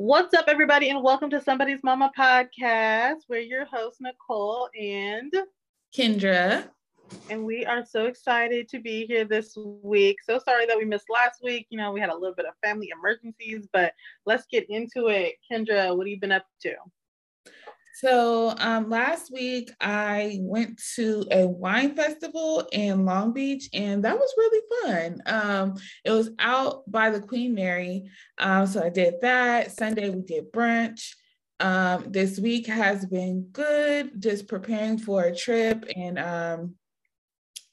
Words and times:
What's 0.00 0.32
up, 0.32 0.44
everybody, 0.46 0.90
and 0.90 1.02
welcome 1.02 1.28
to 1.30 1.40
Somebody's 1.40 1.82
Mama 1.82 2.12
podcast. 2.16 3.22
We're 3.28 3.40
your 3.40 3.64
hosts, 3.64 4.00
Nicole 4.00 4.68
and 4.80 5.34
Kendra. 5.92 6.68
And 7.28 7.44
we 7.44 7.66
are 7.66 7.84
so 7.84 8.04
excited 8.04 8.68
to 8.68 8.78
be 8.78 9.06
here 9.06 9.24
this 9.24 9.58
week. 9.82 10.18
So 10.22 10.38
sorry 10.38 10.66
that 10.66 10.78
we 10.78 10.84
missed 10.84 11.10
last 11.12 11.40
week. 11.42 11.66
You 11.70 11.78
know, 11.78 11.90
we 11.90 11.98
had 11.98 12.10
a 12.10 12.14
little 12.14 12.36
bit 12.36 12.46
of 12.46 12.54
family 12.62 12.92
emergencies, 12.96 13.66
but 13.72 13.92
let's 14.24 14.46
get 14.46 14.70
into 14.70 15.08
it. 15.08 15.34
Kendra, 15.50 15.96
what 15.96 16.06
have 16.06 16.12
you 16.12 16.20
been 16.20 16.30
up 16.30 16.46
to? 16.62 16.74
So 17.98 18.54
um, 18.58 18.88
last 18.88 19.32
week 19.32 19.72
I 19.80 20.38
went 20.42 20.80
to 20.94 21.26
a 21.32 21.48
wine 21.48 21.96
festival 21.96 22.68
in 22.70 23.04
Long 23.04 23.32
Beach, 23.32 23.68
and 23.72 24.04
that 24.04 24.16
was 24.16 24.32
really 24.36 24.62
fun. 24.84 25.22
Um, 25.26 25.74
it 26.04 26.12
was 26.12 26.30
out 26.38 26.88
by 26.88 27.10
the 27.10 27.18
Queen 27.18 27.54
Mary, 27.54 28.04
um, 28.38 28.68
so 28.68 28.84
I 28.84 28.88
did 28.88 29.14
that. 29.22 29.72
Sunday 29.72 30.10
we 30.10 30.22
did 30.22 30.52
brunch. 30.52 31.14
Um, 31.58 32.12
this 32.12 32.38
week 32.38 32.68
has 32.68 33.04
been 33.04 33.48
good, 33.50 34.22
just 34.22 34.46
preparing 34.46 34.98
for 34.98 35.24
a 35.24 35.34
trip 35.34 35.84
and 35.96 36.20
um, 36.20 36.74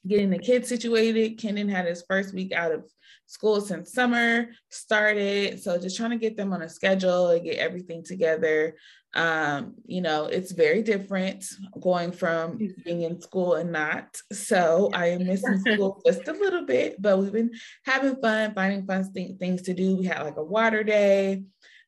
getting 0.08 0.30
the 0.30 0.38
kids 0.38 0.68
situated. 0.68 1.38
Kenan 1.38 1.68
had 1.68 1.86
his 1.86 2.04
first 2.08 2.34
week 2.34 2.52
out 2.52 2.72
of 2.72 2.84
school 3.26 3.60
since 3.60 3.92
summer 3.92 4.48
started. 4.70 5.60
So 5.62 5.78
just 5.78 5.96
trying 5.96 6.10
to 6.10 6.16
get 6.16 6.36
them 6.36 6.52
on 6.52 6.62
a 6.62 6.68
schedule 6.68 7.28
and 7.30 7.44
get 7.44 7.58
everything 7.58 8.04
together. 8.04 8.76
Um, 9.14 9.74
you 9.86 10.02
know, 10.02 10.26
it's 10.26 10.52
very 10.52 10.82
different 10.82 11.44
going 11.80 12.12
from 12.12 12.58
being 12.84 13.02
in 13.02 13.20
school 13.20 13.54
and 13.54 13.72
not. 13.72 14.16
So 14.32 14.90
I 14.92 15.08
am 15.08 15.26
missing 15.26 15.58
school 15.66 16.02
just 16.06 16.28
a 16.28 16.32
little 16.32 16.66
bit, 16.66 17.00
but 17.00 17.18
we've 17.18 17.32
been 17.32 17.52
having 17.84 18.16
fun, 18.16 18.54
finding 18.54 18.86
fun 18.86 19.10
th- 19.12 19.38
things 19.38 19.62
to 19.62 19.74
do. 19.74 19.96
We 19.96 20.04
had 20.04 20.22
like 20.22 20.36
a 20.36 20.44
water 20.44 20.84
day 20.84 21.44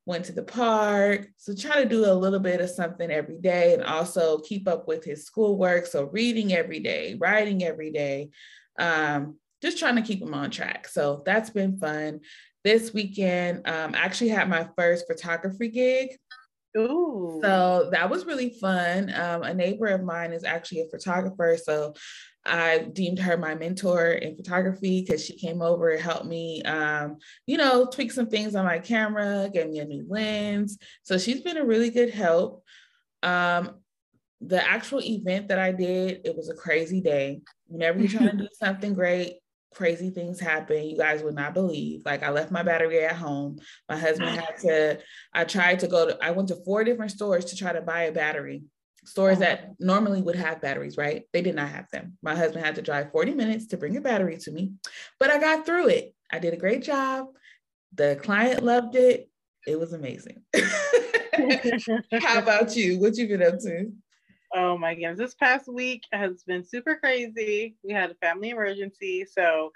went 0.09 0.25
to 0.25 0.33
the 0.33 0.43
park. 0.43 1.29
So 1.37 1.55
try 1.55 1.83
to 1.83 1.89
do 1.89 2.11
a 2.11 2.15
little 2.15 2.41
bit 2.41 2.63
of 2.63 2.71
something 2.71 3.11
every 3.11 3.37
day 3.37 3.75
and 3.75 3.85
also 3.85 4.39
keep 4.39 4.67
up 4.67 4.89
with 4.89 5.05
his 5.05 5.27
schoolwork. 5.27 5.85
So 5.85 6.05
reading 6.05 6.55
every 6.55 6.81
day, 6.81 7.15
writing 7.21 7.63
every 7.63 7.93
day, 7.93 8.31
um, 8.79 9.37
just 9.61 9.79
trying 9.79 9.97
to 9.97 10.03
keep 10.03 10.23
him 10.23 10.33
on 10.33 10.51
track. 10.51 10.89
So 10.89 11.23
that's 11.27 11.51
been 11.51 11.77
fun. 11.77 12.21
This 12.65 12.95
weekend, 12.95 13.69
um, 13.69 13.95
I 13.95 13.99
actually 13.99 14.31
had 14.31 14.49
my 14.49 14.67
first 14.79 15.07
photography 15.07 15.69
gig. 15.69 16.17
Ooh. 16.79 17.41
So 17.43 17.91
that 17.93 18.09
was 18.09 18.25
really 18.25 18.51
fun. 18.51 19.13
Um, 19.15 19.43
a 19.43 19.53
neighbor 19.53 19.89
of 19.89 20.05
mine 20.05 20.33
is 20.33 20.43
actually 20.43 20.81
a 20.81 20.89
photographer. 20.89 21.59
So 21.63 21.93
I 22.49 22.79
deemed 22.79 23.19
her 23.21 23.37
my 23.37 23.55
mentor 23.55 24.13
in 24.13 24.37
photography 24.37 25.03
because 25.03 25.25
she 25.25 25.37
came 25.37 25.63
over 25.63 25.91
and 25.91 26.01
helped 26.01 26.27
me, 26.27 26.63
um, 26.63 27.19
you 27.47 27.57
know, 27.57 27.87
tweak 27.87 28.13
some 28.13 28.29
things 28.29 28.55
on 28.55 28.65
my 28.65 28.79
camera, 28.79 29.51
gave 29.53 29.69
me 29.69 29.79
a 29.79 29.85
new 29.85 30.07
lens. 30.09 30.79
So 31.03 31.19
she's 31.19 31.43
been 31.43 31.57
a 31.57 31.65
really 31.65 31.91
good 31.91 32.11
help. 32.11 32.65
Um, 33.23 33.77
the 34.41 34.67
actual 34.67 35.01
event 35.03 35.49
that 35.49 35.59
I 35.59 35.73
did, 35.73 36.23
it 36.25 36.37
was 36.37 36.49
a 36.49 36.55
crazy 36.55 37.01
day. 37.01 37.41
Whenever 37.67 37.99
you're 37.99 38.09
trying 38.09 38.31
to 38.31 38.37
do 38.37 38.49
something 38.59 38.95
great, 38.95 39.35
crazy 39.75 40.11
things 40.11 40.41
happen. 40.41 40.89
You 40.89 40.97
guys 40.97 41.23
would 41.23 41.35
not 41.35 41.55
believe. 41.55 42.03
Like 42.05 42.23
I 42.23 42.31
left 42.31 42.51
my 42.51 42.63
battery 42.63 43.05
at 43.05 43.17
home. 43.17 43.59
My 43.89 43.97
husband 43.97 44.31
had 44.31 44.57
to, 44.63 44.99
I 45.33 45.45
tried 45.45 45.81
to 45.81 45.89
go 45.89 46.09
to, 46.09 46.25
I 46.25 46.31
went 46.31 46.49
to 46.49 46.65
four 46.65 46.85
different 46.85 47.13
stores 47.13 47.47
to 47.47 47.57
try 47.57 47.73
to 47.73 47.81
buy 47.81 48.03
a 48.03 48.13
battery 48.13 48.63
stores 49.09 49.39
oh, 49.39 49.41
that 49.41 49.75
normally 49.79 50.23
would 50.23 50.37
have 50.37 50.61
batteries, 50.61 50.97
right? 50.97 51.25
They 51.33 51.43
did 51.43 51.55
not 51.55 51.69
have 51.69 51.91
them. 51.91 52.19
My 52.23 52.35
husband 52.35 52.65
had 52.65 52.75
to 52.77 52.83
drive 52.83 53.11
40 53.11 53.35
minutes 53.35 53.67
to 53.69 53.77
bring 53.77 53.97
a 53.97 54.01
battery 54.01 54.37
to 54.39 54.51
me, 54.51 54.73
but 55.19 55.31
I 55.31 55.39
got 55.39 55.67
through 55.67 55.89
it. 55.89 56.15
I 56.31 56.39
did 56.39 56.55
a 56.55 56.59
great 56.59 56.83
job. 56.83 57.27
The 57.95 58.19
client 58.23 58.63
loved 58.63 58.95
it. 58.97 59.31
It 59.67 59.79
was 59.79 59.93
amazing. 59.93 60.43
How 62.21 62.39
about 62.39 62.77
you? 62.77 62.99
What 62.99 63.17
you 63.17 63.29
been 63.29 63.43
up 63.43 63.59
to? 63.61 63.93
Oh 64.55 64.79
my 64.79 64.95
goodness. 64.95 65.19
This 65.19 65.35
past 65.35 65.69
week 65.69 66.05
has 66.13 66.43
been 66.43 66.65
super 66.65 66.97
crazy. 66.97 67.77
We 67.83 67.93
had 67.93 68.11
a 68.11 68.15
family 68.15 68.51
emergency. 68.51 69.27
So 69.27 69.73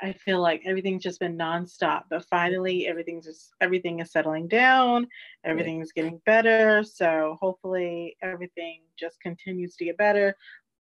I 0.00 0.12
feel 0.12 0.40
like 0.40 0.62
everything's 0.66 1.02
just 1.02 1.20
been 1.20 1.38
nonstop, 1.38 2.02
but 2.10 2.26
finally 2.26 2.86
everything's 2.86 3.24
just 3.24 3.54
everything 3.60 4.00
is 4.00 4.12
settling 4.12 4.46
down, 4.46 5.06
everything's 5.42 5.92
getting 5.92 6.20
better. 6.26 6.84
So 6.84 7.38
hopefully 7.40 8.16
everything 8.22 8.82
just 8.98 9.18
continues 9.20 9.74
to 9.76 9.86
get 9.86 9.96
better. 9.96 10.36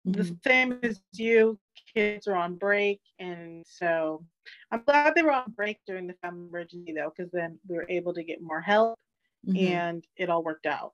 Mm-hmm. 0.07 0.21
The 0.21 0.37
same 0.47 0.79
as 0.83 1.01
you, 1.15 1.59
kids 1.95 2.29
are 2.29 2.37
on 2.37 2.55
break, 2.55 3.01
and 3.19 3.67
so 3.69 4.25
I'm 4.71 4.83
glad 4.87 5.15
they 5.15 5.23
were 5.23 5.33
on 5.33 5.53
break 5.57 5.79
during 5.87 6.07
the 6.07 6.15
family 6.23 6.47
emergency 6.49 6.95
though, 6.95 7.13
because 7.15 7.33
then 7.33 7.59
we 7.69 7.77
were 7.77 7.87
able 7.89 8.15
to 8.15 8.23
get 8.23 8.41
more 8.41 8.61
help, 8.61 8.99
mm-hmm. 9.47 9.75
and 9.75 10.05
it 10.17 10.31
all 10.31 10.45
worked 10.45 10.67
out. 10.67 10.93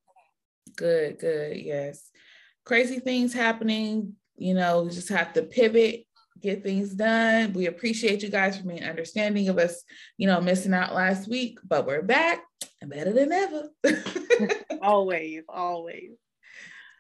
Good, 0.75 1.19
good, 1.19 1.59
yes. 1.59 2.11
Crazy 2.65 2.99
things 2.99 3.33
happening. 3.33 4.15
You 4.37 4.55
know, 4.55 4.83
we 4.83 4.91
just 4.91 5.11
have 5.11 5.33
to 5.35 5.43
pivot 5.43 6.06
get 6.41 6.63
things 6.63 6.95
done. 6.95 7.53
We 7.53 7.67
appreciate 7.67 8.23
you 8.23 8.29
guys 8.29 8.59
for 8.59 8.67
being 8.67 8.85
understanding 8.85 9.49
of 9.49 9.59
us, 9.59 9.83
you 10.17 10.27
know, 10.27 10.41
missing 10.41 10.75
out 10.75 10.95
last 10.95 11.29
week, 11.29 11.59
but 11.67 11.87
we're 11.87 12.03
back 12.03 12.43
and 12.81 12.91
better 12.91 13.13
than 13.13 13.33
ever. 13.33 13.69
always, 14.83 15.43
always. 15.49 16.13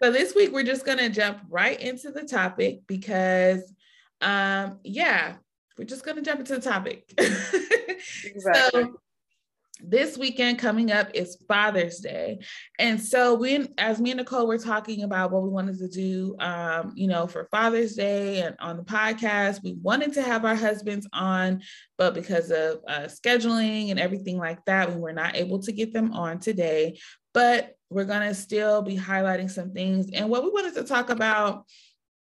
So 0.02 0.10
this 0.10 0.34
week 0.34 0.52
we're 0.52 0.62
just 0.62 0.84
gonna 0.84 1.08
jump 1.08 1.40
right 1.48 1.80
into 1.80 2.10
the 2.10 2.22
topic 2.22 2.80
because 2.86 3.62
um 4.20 4.78
yeah, 4.84 5.36
we're 5.78 5.84
just 5.84 6.04
gonna 6.04 6.22
jump 6.22 6.40
into 6.40 6.56
the 6.56 6.60
topic. 6.60 7.04
exactly. 7.18 8.82
So 8.84 9.00
this 9.80 10.16
weekend 10.16 10.58
coming 10.58 10.90
up 10.90 11.08
is 11.14 11.36
Father's 11.48 11.98
Day. 11.98 12.38
And 12.78 13.00
so 13.00 13.34
we 13.34 13.68
as 13.78 14.00
me 14.00 14.10
and 14.10 14.18
Nicole 14.18 14.46
were 14.46 14.58
talking 14.58 15.02
about 15.02 15.30
what 15.30 15.42
we 15.42 15.48
wanted 15.48 15.78
to 15.78 15.88
do 15.88 16.36
um, 16.40 16.92
you 16.94 17.06
know, 17.06 17.26
for 17.26 17.48
Father's 17.50 17.94
Day 17.94 18.42
and 18.42 18.56
on 18.58 18.76
the 18.76 18.82
podcast, 18.82 19.62
we 19.62 19.76
wanted 19.82 20.12
to 20.14 20.22
have 20.22 20.44
our 20.44 20.54
husbands 20.54 21.06
on, 21.12 21.62
but 21.98 22.14
because 22.14 22.50
of 22.50 22.80
uh, 22.88 23.00
scheduling 23.02 23.90
and 23.90 24.00
everything 24.00 24.38
like 24.38 24.64
that, 24.64 24.92
we 24.92 25.00
were 25.00 25.12
not 25.12 25.36
able 25.36 25.58
to 25.60 25.72
get 25.72 25.92
them 25.92 26.12
on 26.12 26.38
today. 26.38 26.98
But 27.34 27.76
we're 27.90 28.04
gonna 28.04 28.34
still 28.34 28.82
be 28.82 28.96
highlighting 28.96 29.50
some 29.50 29.72
things. 29.72 30.10
And 30.12 30.28
what 30.28 30.42
we 30.42 30.50
wanted 30.50 30.74
to 30.74 30.84
talk 30.84 31.10
about 31.10 31.64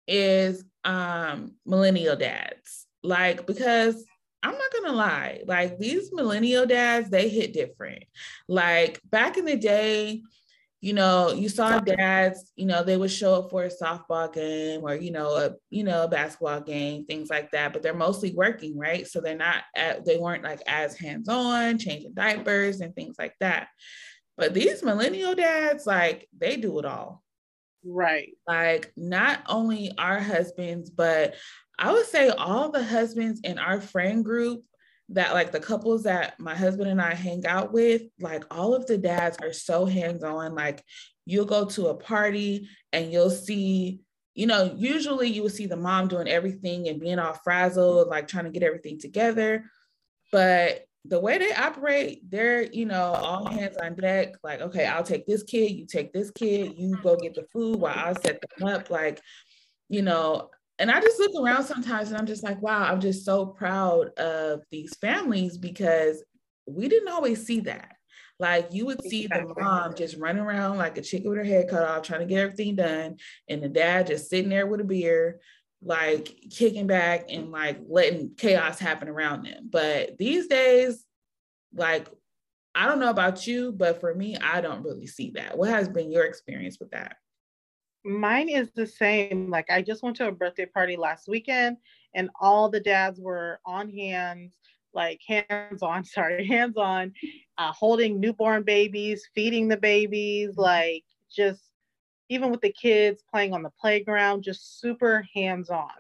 is 0.07 0.65
um 0.85 1.55
millennial 1.65 2.17
dads. 2.17 2.87
Like 3.03 3.47
because 3.47 4.05
I'm 4.45 4.59
not 4.59 4.73
gonna 4.73 4.97
lie, 4.97 5.41
like 5.47 5.79
these 5.79 6.13
millennial 6.13 6.67
dads, 6.67 7.09
they 7.09 7.29
hit 7.29 7.55
different. 7.55 8.05
Like 8.47 9.01
back 9.11 9.39
in 9.39 9.47
the 9.47 9.57
day, 9.57 10.23
you 10.83 10.93
know, 10.93 11.33
you 11.33 11.49
saw 11.49 11.81
dads, 11.81 12.53
you 12.57 12.67
know, 12.67 12.83
they 12.85 12.99
would 12.99 13.11
show 13.11 13.37
up 13.37 13.51
for 13.51 13.65
a 13.65 13.71
softball 13.71 14.31
game 14.31 14.83
or, 14.83 14.95
you 14.95 15.13
know, 15.13 15.35
a, 15.35 15.55
you 15.71 15.83
know, 15.83 16.05
a 16.05 16.09
basketball 16.09 16.61
game, 16.61 17.07
things 17.07 17.31
like 17.31 17.51
that, 17.53 17.73
but 17.73 17.83
they're 17.83 17.95
mostly 17.95 18.35
working, 18.35 18.79
right? 18.79 19.07
So 19.07 19.23
they're 19.23 19.35
not, 19.35 19.65
at, 19.75 20.05
they 20.05 20.19
weren't 20.19 20.45
like 20.45 20.61
as 20.67 20.99
hands-on, 20.99 21.79
changing 21.79 22.13
diapers 22.13 22.83
and 22.83 22.95
things 22.95 23.17
like 23.19 23.33
that. 23.41 23.69
But 24.37 24.53
these 24.53 24.83
millennial 24.83 25.35
dads, 25.35 25.87
like 25.87 26.29
they 26.37 26.57
do 26.59 26.79
it 26.81 26.85
all. 26.85 27.23
Right. 27.83 28.37
Like 28.47 28.93
not 28.95 29.41
only 29.49 29.93
our 29.97 30.21
husbands, 30.21 30.91
but 30.91 31.35
I 31.79 31.93
would 31.93 32.07
say 32.07 32.29
all 32.29 32.71
the 32.71 32.85
husbands 32.85 33.41
in 33.43 33.59
our 33.59 33.81
friend 33.81 34.25
group 34.25 34.65
that 35.11 35.35
like 35.35 35.53
the 35.53 35.61
couples 35.61 36.05
that 36.05 36.39
my 36.41 36.55
husband 36.55 36.89
and 36.91 37.01
I 37.01 37.15
hang 37.15 37.47
out 37.47 37.73
with, 37.73 38.03
like 38.21 38.45
all 38.51 38.75
of 38.75 38.87
the 38.87 38.97
dads 38.97 39.37
are 39.43 39.53
so 39.53 39.85
hands-on. 39.85 40.55
Like 40.55 40.83
you'll 41.27 41.45
go 41.45 41.67
to 41.67 41.89
a 41.89 41.95
party 41.95 42.69
and 42.93 43.13
you'll 43.13 43.31
see, 43.31 44.01
you 44.35 44.47
know, 44.47 44.75
usually 44.77 45.29
you 45.29 45.43
will 45.43 45.51
see 45.51 45.67
the 45.67 45.77
mom 45.77 46.09
doing 46.09 46.29
everything 46.29 46.89
and 46.89 47.01
being 47.01 47.19
all 47.19 47.35
frazzled, 47.35 48.09
like 48.09 48.29
trying 48.29 48.45
to 48.45 48.51
get 48.51 48.63
everything 48.63 48.99
together. 48.99 49.65
But 50.33 50.87
the 51.05 51.21
way 51.21 51.37
they 51.37 51.53
operate, 51.53 52.31
they're, 52.31 52.63
you 52.63 52.87
know, 52.87 53.13
all 53.13 53.47
hands 53.47 53.77
on 53.77 53.95
deck. 53.95 54.37
Like, 54.43 54.63
okay, 54.63 54.87
I'll 54.87 55.03
take 55.03 55.27
this 55.27 55.43
kid, 55.43 55.73
you 55.73 55.87
take 55.87 56.13
this 56.13 56.31
kid, 56.31 56.75
you 56.79 56.97
go 57.03 57.17
get 57.17 57.35
the 57.35 57.45
food 57.53 57.77
while 57.77 57.95
I 57.95 58.15
set 58.15 58.41
them 58.41 58.69
up. 58.69 58.89
Like, 58.89 59.21
you 59.91 60.01
know, 60.01 60.51
and 60.79 60.91
I 60.91 61.01
just 61.01 61.19
look 61.19 61.33
around 61.43 61.65
sometimes 61.65 62.09
and 62.09 62.19
I'm 62.19 62.27
just 62.27 62.43
like, 62.43 62.61
wow, 62.61 62.83
I'm 62.83 63.01
just 63.01 63.25
so 63.25 63.47
proud 63.47 64.09
of 64.19 64.63
these 64.71 64.95
families 64.97 65.57
because 65.57 66.23
we 66.67 66.89
didn't 66.89 67.09
always 67.09 67.45
see 67.45 67.61
that. 67.61 67.93
Like 68.41 68.69
you 68.73 68.87
would 68.87 69.03
see 69.03 69.29
the 69.29 69.55
mom 69.57 69.95
just 69.95 70.17
running 70.17 70.43
around 70.43 70.79
like 70.79 70.99
a 70.99 71.03
chicken 71.03 71.29
with 71.29 71.39
her 71.39 71.45
head 71.45 71.69
cut 71.69 71.89
off, 71.89 72.03
trying 72.03 72.21
to 72.21 72.27
get 72.27 72.41
everything 72.41 72.75
done, 72.75 73.17
and 73.49 73.63
the 73.63 73.69
dad 73.69 74.09
just 74.09 74.29
sitting 74.29 74.49
there 74.49 74.67
with 74.67 74.81
a 74.81 74.85
beer, 74.85 75.41
like 75.83 76.35
kicking 76.51 76.89
back 76.89 77.27
and 77.29 77.53
like 77.53 77.79
letting 77.87 78.33
chaos 78.37 78.81
happen 78.81 79.09
around 79.09 79.45
them. 79.45 79.69
But 79.71 80.19
these 80.19 80.49
days, 80.49 81.05
like 81.73 82.09
I 82.75 82.87
don't 82.87 82.99
know 82.99 83.11
about 83.11 83.47
you, 83.47 83.71
but 83.71 84.01
for 84.01 84.13
me, 84.13 84.37
I 84.37 84.61
don't 84.61 84.83
really 84.83 85.07
see 85.07 85.31
that. 85.37 85.57
What 85.57 85.69
has 85.69 85.89
been 85.89 86.11
your 86.11 86.25
experience 86.25 86.79
with 86.81 86.91
that? 86.91 87.17
Mine 88.05 88.49
is 88.49 88.71
the 88.73 88.87
same. 88.87 89.51
Like 89.51 89.71
I 89.71 89.83
just 89.83 90.03
went 90.03 90.17
to 90.17 90.29
a 90.29 90.33
birthday 90.33 90.67
party 90.67 90.97
last 90.97 91.29
weekend 91.29 91.79
and 92.15 92.31
all 92.41 92.69
the 92.69 92.81
dads 92.81 93.21
were 93.21 93.61
on 93.65 93.91
hands, 93.91 94.59
like 94.93 95.21
hands 95.27 95.83
on, 95.83 96.05
sorry, 96.05 96.47
hands 96.47 96.77
on, 96.77 97.13
uh, 97.59 97.73
holding 97.73 98.21
newborn 98.21 98.63
babies, 98.63 99.29
feeding 99.35 99.69
the 99.69 99.77
babies, 99.77 100.51
mm-hmm. 100.51 100.61
like 100.61 101.05
just 101.35 101.63
even 102.29 102.51
with 102.51 102.61
the 102.61 102.73
kids 102.73 103.23
playing 103.31 103.53
on 103.53 103.63
the 103.63 103.73
playground, 103.81 104.43
just 104.43 104.81
super 104.81 105.27
hands 105.35 105.71
on. 105.71 105.91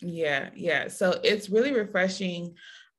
Yeah, 0.00 0.50
yeah. 0.56 0.88
So 0.88 1.20
it's 1.22 1.48
really 1.48 1.72
refreshing 1.72 2.54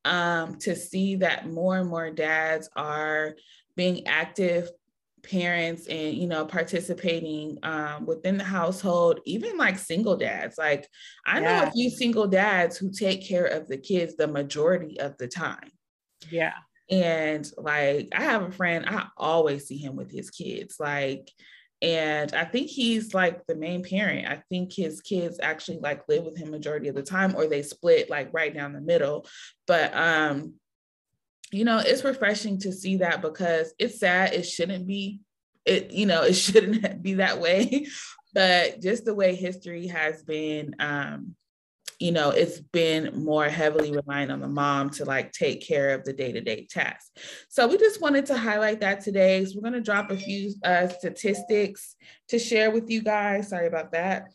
um, 0.06 0.58
to 0.60 0.76
see 0.76 1.16
that 1.18 1.50
more 1.50 1.78
and 1.78 1.90
more 1.90 2.10
dads 2.12 2.70
are 2.76 3.36
being 3.76 4.08
active 4.08 4.72
parents 5.24 5.88
and 5.88 6.16
you 6.16 6.28
know 6.28 6.46
participating 6.46 7.58
um, 7.64 8.06
within 8.06 8.38
the 8.38 8.44
household 8.44 9.22
even 9.26 9.58
like 9.58 9.80
single 9.80 10.18
dads 10.18 10.58
like 10.58 10.88
i 11.26 11.40
yeah. 11.40 11.62
know 11.62 11.68
a 11.68 11.72
few 11.72 11.90
single 11.90 12.28
dads 12.28 12.78
who 12.78 12.92
take 12.92 13.26
care 13.26 13.46
of 13.46 13.68
the 13.68 13.78
kids 13.78 14.16
the 14.16 14.28
majority 14.28 15.00
of 15.00 15.18
the 15.18 15.28
time. 15.28 15.72
Yeah. 16.30 16.54
And 16.90 17.50
like 17.58 18.10
i 18.14 18.22
have 18.22 18.44
a 18.44 18.52
friend 18.52 18.86
i 18.88 19.08
always 19.18 19.66
see 19.66 19.78
him 19.78 19.96
with 19.96 20.12
his 20.12 20.30
kids 20.30 20.76
like 20.80 21.32
and 21.82 22.34
i 22.34 22.44
think 22.44 22.68
he's 22.68 23.14
like 23.14 23.46
the 23.46 23.56
main 23.56 23.84
parent. 23.84 24.28
I 24.28 24.44
think 24.50 24.74
his 24.74 25.02
kids 25.02 25.40
actually 25.42 25.80
like 25.80 26.04
live 26.10 26.26
with 26.26 26.38
him 26.38 26.52
majority 26.52 26.90
of 26.90 26.96
the 26.96 27.04
time 27.04 27.36
or 27.36 27.48
they 27.48 27.62
split 27.62 28.10
like 28.10 28.30
right 28.34 28.54
down 28.54 28.74
the 28.74 28.82
middle. 28.82 29.26
But 29.68 29.96
um 29.96 30.56
you 31.54 31.66
know, 31.66 31.80
it's 31.80 32.04
refreshing 32.04 32.60
to 32.60 32.72
see 32.72 32.98
that 32.98 33.22
because 33.22 33.74
it's 33.78 34.00
sad. 34.00 34.34
It 34.34 34.44
shouldn't 34.44 34.88
be, 34.88 35.22
it, 35.66 35.92
you 35.92 36.06
know, 36.06 36.24
it 36.24 36.34
shouldn't 36.34 37.02
be 37.02 37.16
that 37.16 37.40
way. 37.40 37.88
But 38.34 38.82
just 38.82 39.06
the 39.06 39.14
way 39.14 39.36
history 39.36 39.88
has 39.88 40.24
been, 40.24 40.76
um, 40.80 41.36
you 42.00 42.12
know, 42.12 42.32
it's 42.32 42.60
been 42.60 43.24
more 43.24 43.48
heavily 43.48 43.92
reliant 43.92 44.32
on 44.32 44.42
the 44.42 44.48
mom 44.48 44.90
to 44.90 45.06
like 45.06 45.32
take 45.32 45.66
care 45.66 45.92
of 45.92 46.04
the 46.04 46.14
day-to-day 46.14 46.68
tasks. 46.70 47.12
So 47.50 47.68
we 47.68 47.78
just 47.78 48.02
wanted 48.02 48.26
to 48.26 48.38
highlight 48.38 48.82
that 48.82 49.02
today. 49.02 49.46
So 49.46 49.54
we're 49.56 49.70
going 49.70 49.74
to 49.74 49.82
drop 49.82 50.10
a 50.10 50.18
few 50.18 50.54
uh, 50.66 50.88
statistics 50.88 51.96
to 52.30 52.40
share 52.40 52.72
with 52.72 52.90
you 52.90 53.04
guys. 53.04 53.50
Sorry 53.50 53.68
about 53.68 53.92
that. 53.92 54.32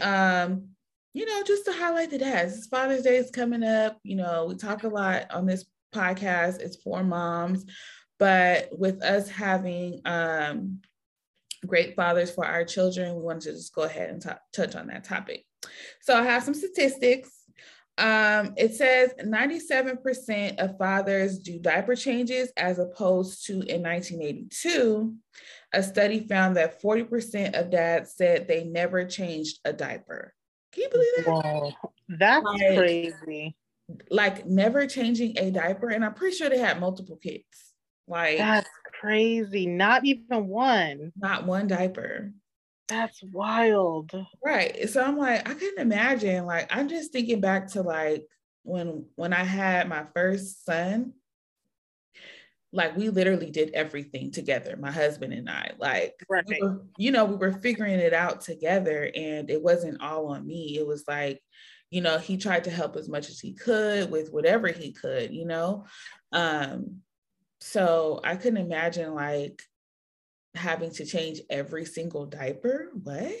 Um, 0.00 0.70
you 1.12 1.26
know, 1.26 1.42
just 1.44 1.66
to 1.66 1.72
highlight 1.72 2.10
the 2.10 2.18
dads. 2.18 2.66
Father's 2.66 3.02
Day 3.02 3.16
is 3.16 3.30
coming 3.30 3.62
up. 3.62 3.98
You 4.02 4.16
know, 4.16 4.46
we 4.46 4.56
talk 4.56 4.82
a 4.82 4.88
lot 4.88 5.30
on 5.30 5.46
this 5.46 5.64
podcast 5.94 6.60
is 6.60 6.76
for 6.76 7.02
moms, 7.02 7.64
but 8.18 8.68
with 8.76 9.02
us 9.02 9.28
having 9.28 10.00
um, 10.04 10.80
great 11.66 11.96
fathers 11.96 12.30
for 12.30 12.44
our 12.44 12.64
children, 12.64 13.14
we 13.14 13.22
wanted 13.22 13.42
to 13.42 13.52
just 13.52 13.74
go 13.74 13.82
ahead 13.82 14.10
and 14.10 14.22
t- 14.22 14.30
touch 14.52 14.74
on 14.74 14.88
that 14.88 15.04
topic. 15.04 15.44
So 16.02 16.16
I 16.16 16.22
have 16.22 16.42
some 16.42 16.54
statistics. 16.54 17.30
Um, 17.96 18.54
it 18.56 18.74
says 18.74 19.14
97% 19.22 20.58
of 20.58 20.78
fathers 20.78 21.38
do 21.38 21.60
diaper 21.60 21.94
changes 21.94 22.52
as 22.56 22.78
opposed 22.78 23.46
to 23.46 23.52
in 23.52 23.82
1982. 23.82 25.14
A 25.72 25.82
study 25.82 26.26
found 26.26 26.56
that 26.56 26.82
40% 26.82 27.58
of 27.58 27.70
dads 27.70 28.14
said 28.16 28.46
they 28.46 28.64
never 28.64 29.04
changed 29.04 29.60
a 29.64 29.72
diaper. 29.72 30.34
Can 30.72 30.82
you 30.82 30.88
believe 30.90 31.24
that? 31.24 31.44
Wow, 31.44 31.72
that's 32.08 32.44
like, 32.44 32.76
crazy 32.76 33.56
like 34.10 34.46
never 34.46 34.86
changing 34.86 35.38
a 35.38 35.50
diaper, 35.50 35.90
and 35.90 36.04
I'm 36.04 36.14
pretty 36.14 36.36
sure 36.36 36.48
they 36.48 36.58
had 36.58 36.80
multiple 36.80 37.16
kids. 37.16 37.44
Like 38.06 38.38
that's 38.38 38.68
crazy. 39.00 39.66
Not 39.66 40.04
even 40.04 40.48
one. 40.48 41.12
Not 41.16 41.46
one 41.46 41.66
diaper. 41.66 42.32
That's 42.88 43.22
wild. 43.22 44.12
Right. 44.44 44.88
So 44.88 45.02
I'm 45.02 45.16
like, 45.16 45.48
I 45.48 45.54
couldn't 45.54 45.80
imagine. 45.80 46.44
Like, 46.44 46.74
I'm 46.74 46.88
just 46.88 47.12
thinking 47.12 47.40
back 47.40 47.68
to 47.68 47.82
like 47.82 48.26
when 48.62 49.06
when 49.16 49.32
I 49.32 49.44
had 49.44 49.88
my 49.88 50.04
first 50.14 50.64
son. 50.64 51.14
Like 52.72 52.96
we 52.96 53.08
literally 53.08 53.52
did 53.52 53.70
everything 53.72 54.32
together, 54.32 54.76
my 54.76 54.90
husband 54.90 55.32
and 55.32 55.48
I. 55.48 55.70
Like, 55.78 56.14
right. 56.28 56.44
we 56.48 56.58
were, 56.60 56.82
you 56.98 57.12
know, 57.12 57.24
we 57.24 57.36
were 57.36 57.52
figuring 57.52 58.00
it 58.00 58.12
out 58.12 58.40
together, 58.40 59.08
and 59.14 59.48
it 59.48 59.62
wasn't 59.62 60.02
all 60.02 60.26
on 60.26 60.44
me. 60.44 60.76
It 60.76 60.84
was 60.84 61.04
like, 61.06 61.40
you 61.94 62.00
know 62.00 62.18
he 62.18 62.36
tried 62.36 62.64
to 62.64 62.70
help 62.70 62.96
as 62.96 63.08
much 63.08 63.30
as 63.30 63.38
he 63.38 63.52
could 63.52 64.10
with 64.10 64.32
whatever 64.32 64.66
he 64.66 64.90
could 64.92 65.32
you 65.32 65.46
know? 65.46 65.84
Um 66.32 67.02
so 67.60 68.20
i 68.24 68.34
couldn't 68.34 68.58
imagine 68.58 69.14
like 69.14 69.62
having 70.54 70.90
to 70.90 71.04
change 71.04 71.40
every 71.50 71.84
single 71.84 72.26
diaper. 72.26 72.90
What? 73.02 73.32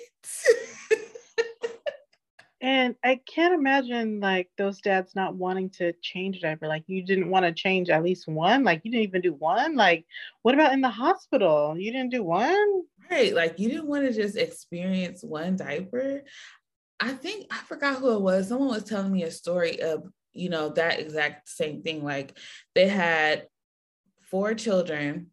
And 2.60 2.94
i 3.04 3.20
can't 3.26 3.52
imagine 3.52 4.20
like 4.20 4.48
those 4.56 4.80
dads 4.80 5.14
not 5.14 5.34
wanting 5.34 5.68
to 5.70 5.92
change 6.00 6.38
a 6.38 6.40
diaper. 6.40 6.66
Like 6.66 6.84
you 6.86 7.04
didn't 7.04 7.28
want 7.28 7.44
to 7.44 7.52
change 7.52 7.90
at 7.90 8.02
least 8.02 8.26
one? 8.26 8.64
Like 8.64 8.80
you 8.84 8.90
didn't 8.90 9.04
even 9.04 9.20
do 9.20 9.34
one? 9.34 9.76
Like 9.76 10.06
what 10.40 10.54
about 10.54 10.72
in 10.72 10.80
the 10.80 10.88
hospital? 10.88 11.76
You 11.76 11.92
didn't 11.92 12.12
do 12.12 12.22
one? 12.22 12.84
Right 13.10 13.34
like 13.34 13.58
you 13.58 13.68
didn't 13.68 13.86
want 13.86 14.06
to 14.06 14.14
just 14.14 14.38
experience 14.38 15.22
one 15.22 15.56
diaper 15.56 16.22
I 17.04 17.12
think 17.12 17.46
I 17.50 17.58
forgot 17.58 17.98
who 17.98 18.14
it 18.14 18.22
was. 18.22 18.48
Someone 18.48 18.68
was 18.68 18.84
telling 18.84 19.12
me 19.12 19.24
a 19.24 19.30
story 19.30 19.82
of, 19.82 20.04
you 20.32 20.48
know, 20.48 20.70
that 20.70 20.98
exact 20.98 21.50
same 21.50 21.82
thing. 21.82 22.02
Like 22.02 22.38
they 22.74 22.88
had 22.88 23.46
four 24.22 24.54
children. 24.54 25.26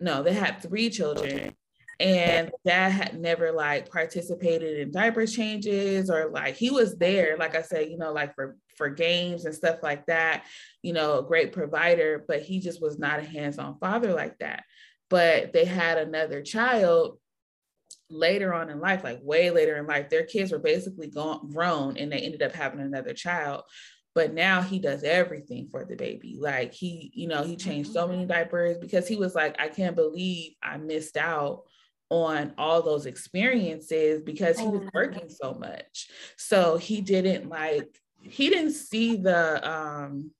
No, 0.00 0.22
they 0.22 0.32
had 0.32 0.62
three 0.62 0.88
children. 0.88 1.54
And 2.00 2.50
dad 2.64 2.88
had 2.88 3.20
never 3.20 3.52
like 3.52 3.90
participated 3.90 4.78
in 4.78 4.92
diaper 4.92 5.26
changes 5.26 6.08
or 6.08 6.30
like 6.30 6.56
he 6.56 6.70
was 6.70 6.96
there, 6.96 7.36
like 7.36 7.54
I 7.54 7.62
said, 7.62 7.90
you 7.90 7.98
know, 7.98 8.12
like 8.12 8.34
for 8.34 8.56
for 8.76 8.88
games 8.88 9.44
and 9.44 9.54
stuff 9.54 9.80
like 9.82 10.06
that, 10.06 10.46
you 10.82 10.94
know, 10.94 11.18
a 11.18 11.22
great 11.22 11.52
provider, 11.52 12.24
but 12.26 12.40
he 12.40 12.60
just 12.60 12.80
was 12.80 12.98
not 12.98 13.20
a 13.20 13.24
hands-on 13.24 13.78
father 13.78 14.14
like 14.14 14.38
that. 14.38 14.64
But 15.10 15.52
they 15.52 15.66
had 15.66 15.98
another 15.98 16.42
child 16.42 17.18
later 18.14 18.54
on 18.54 18.70
in 18.70 18.80
life, 18.80 19.04
like 19.04 19.18
way 19.22 19.50
later 19.50 19.76
in 19.76 19.86
life, 19.86 20.08
their 20.08 20.24
kids 20.24 20.52
were 20.52 20.58
basically 20.58 21.08
gone, 21.08 21.50
grown 21.50 21.96
and 21.96 22.10
they 22.10 22.18
ended 22.18 22.42
up 22.42 22.52
having 22.52 22.80
another 22.80 23.12
child. 23.12 23.62
But 24.14 24.32
now 24.32 24.62
he 24.62 24.78
does 24.78 25.02
everything 25.02 25.68
for 25.70 25.84
the 25.84 25.96
baby. 25.96 26.36
Like 26.38 26.72
he, 26.72 27.10
you 27.14 27.26
know, 27.26 27.42
he 27.42 27.56
changed 27.56 27.92
so 27.92 28.06
many 28.06 28.24
diapers 28.24 28.78
because 28.78 29.08
he 29.08 29.16
was 29.16 29.34
like, 29.34 29.60
I 29.60 29.68
can't 29.68 29.96
believe 29.96 30.52
I 30.62 30.76
missed 30.76 31.16
out 31.16 31.64
on 32.10 32.52
all 32.56 32.80
those 32.80 33.06
experiences 33.06 34.22
because 34.22 34.58
he 34.58 34.68
was 34.68 34.82
oh. 34.84 34.90
working 34.94 35.28
so 35.28 35.54
much. 35.54 36.08
So 36.36 36.76
he 36.76 37.00
didn't 37.00 37.48
like, 37.48 37.88
he 38.22 38.48
didn't 38.50 38.72
see 38.72 39.16
the 39.16 39.68
um 39.68 40.30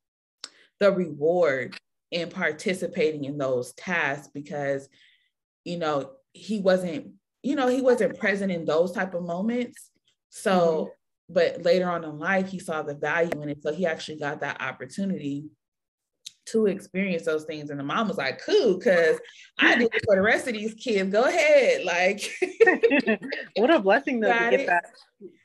the 0.81 0.93
reward 0.93 1.76
in 2.11 2.31
participating 2.31 3.25
in 3.25 3.38
those 3.38 3.73
tasks 3.75 4.28
because 4.33 4.88
you 5.64 5.78
know 5.78 6.12
he 6.33 6.61
wasn't 6.61 7.12
you 7.45 7.57
know, 7.57 7.69
he 7.69 7.83
wasn't 7.83 8.19
present 8.19 8.51
in 8.51 8.65
those 8.65 8.91
type 8.93 9.15
of 9.15 9.23
moments. 9.23 9.91
So, 10.31 10.91
mm-hmm. 11.31 11.35
but 11.35 11.63
later 11.65 11.91
on 11.91 12.03
in 12.03 12.19
life, 12.19 12.49
he 12.49 12.59
saw 12.59 12.83
the 12.83 12.95
value 12.95 13.43
in 13.43 13.51
it. 13.51 13.63
So 13.63 13.73
he 13.73 13.87
actually 13.87 14.19
got 14.19 14.41
that 14.41 14.61
opportunity 14.63 15.51
to 16.47 16.67
experience 16.67 17.25
those 17.25 17.45
things. 17.45 17.71
And 17.71 17.79
the 17.79 17.85
mom 17.85 18.09
was 18.09 18.17
like, 18.17 18.41
cool, 18.45 18.79
because 18.79 19.19
I 19.59 19.77
did 19.77 19.91
it 19.95 20.05
for 20.07 20.17
the 20.17 20.23
rest 20.23 20.47
of 20.47 20.55
these 20.55 20.75
kids. 20.75 21.11
Go 21.13 21.25
ahead. 21.25 21.85
Like 21.85 22.31
what 23.57 23.71
a 23.71 23.79
blessing 23.79 24.21
though 24.21 24.33
to 24.33 24.51
get 24.51 24.61
it. 24.61 24.67
that 24.67 24.85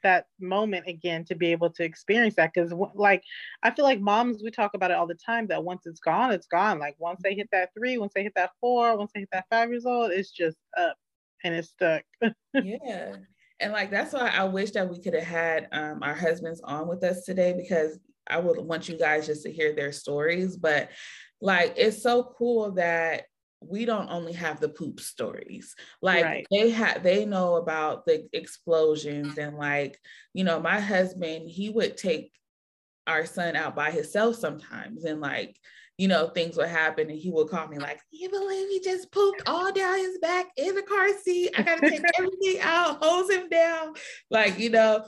that 0.03 0.25
moment 0.39 0.87
again 0.87 1.23
to 1.25 1.35
be 1.35 1.51
able 1.51 1.69
to 1.71 1.83
experience 1.83 2.35
that. 2.35 2.53
Cause 2.53 2.73
like 2.95 3.23
I 3.63 3.71
feel 3.71 3.85
like 3.85 4.01
moms, 4.01 4.41
we 4.43 4.51
talk 4.51 4.71
about 4.73 4.91
it 4.91 4.97
all 4.97 5.07
the 5.07 5.15
time 5.15 5.47
that 5.47 5.63
once 5.63 5.85
it's 5.85 6.01
gone, 6.01 6.31
it's 6.31 6.47
gone. 6.47 6.79
Like 6.79 6.95
once 6.97 7.21
they 7.23 7.33
hit 7.33 7.49
that 7.51 7.69
three, 7.77 7.97
once 7.97 8.13
they 8.13 8.23
hit 8.23 8.33
that 8.35 8.51
four, 8.59 8.97
once 8.97 9.11
they 9.13 9.21
hit 9.21 9.29
that 9.31 9.45
five 9.49 9.69
years 9.69 9.85
old, 9.85 10.11
it's 10.11 10.31
just 10.31 10.57
up 10.77 10.97
and 11.43 11.55
it's 11.55 11.69
stuck. 11.69 12.03
yeah. 12.53 13.15
And 13.59 13.73
like 13.73 13.91
that's 13.91 14.13
why 14.13 14.29
I 14.29 14.45
wish 14.45 14.71
that 14.71 14.89
we 14.89 15.01
could 15.01 15.13
have 15.13 15.23
had 15.23 15.67
um, 15.71 16.01
our 16.01 16.15
husbands 16.15 16.61
on 16.63 16.87
with 16.87 17.03
us 17.03 17.25
today 17.25 17.53
because 17.53 17.99
I 18.27 18.39
would 18.39 18.57
want 18.57 18.87
you 18.87 18.97
guys 18.97 19.25
just 19.25 19.43
to 19.43 19.51
hear 19.51 19.73
their 19.73 19.91
stories. 19.91 20.55
But 20.55 20.89
like 21.41 21.73
it's 21.77 22.01
so 22.01 22.33
cool 22.37 22.71
that 22.73 23.23
we 23.61 23.85
don't 23.85 24.09
only 24.09 24.33
have 24.33 24.59
the 24.59 24.69
poop 24.69 25.01
stories 25.01 25.75
like 26.01 26.23
right. 26.23 26.47
they 26.49 26.69
have 26.69 27.03
they 27.03 27.25
know 27.25 27.55
about 27.55 28.05
the 28.05 28.27
explosions 28.31 29.37
and 29.37 29.57
like 29.57 29.99
you 30.33 30.45
know 30.45 30.61
my 30.61 30.79
husband 30.79 31.49
he 31.49 31.69
would 31.69 31.97
take 31.97 32.31
our 33.05 33.25
son 33.25 33.55
out 33.55 33.75
by 33.75 33.91
himself 33.91 34.35
sometimes 34.35 35.03
and 35.03 35.19
like 35.19 35.57
you 35.99 36.07
know, 36.07 36.29
things 36.29 36.55
would 36.55 36.69
happen 36.69 37.09
and 37.09 37.19
he 37.19 37.29
would 37.29 37.49
call 37.49 37.67
me 37.67 37.77
like, 37.77 37.99
you 38.09 38.29
believe 38.29 38.69
he 38.69 38.79
just 38.79 39.11
pooped 39.11 39.41
all 39.45 39.69
down 39.69 39.97
his 39.97 40.17
back 40.19 40.45
in 40.55 40.73
the 40.73 40.81
car 40.81 41.09
seat? 41.21 41.51
I 41.57 41.61
gotta 41.61 41.89
take 41.89 42.01
everything 42.17 42.61
out, 42.61 43.03
hose 43.03 43.29
him 43.29 43.49
down. 43.49 43.95
Like, 44.31 44.57
you 44.57 44.69
know, 44.69 45.03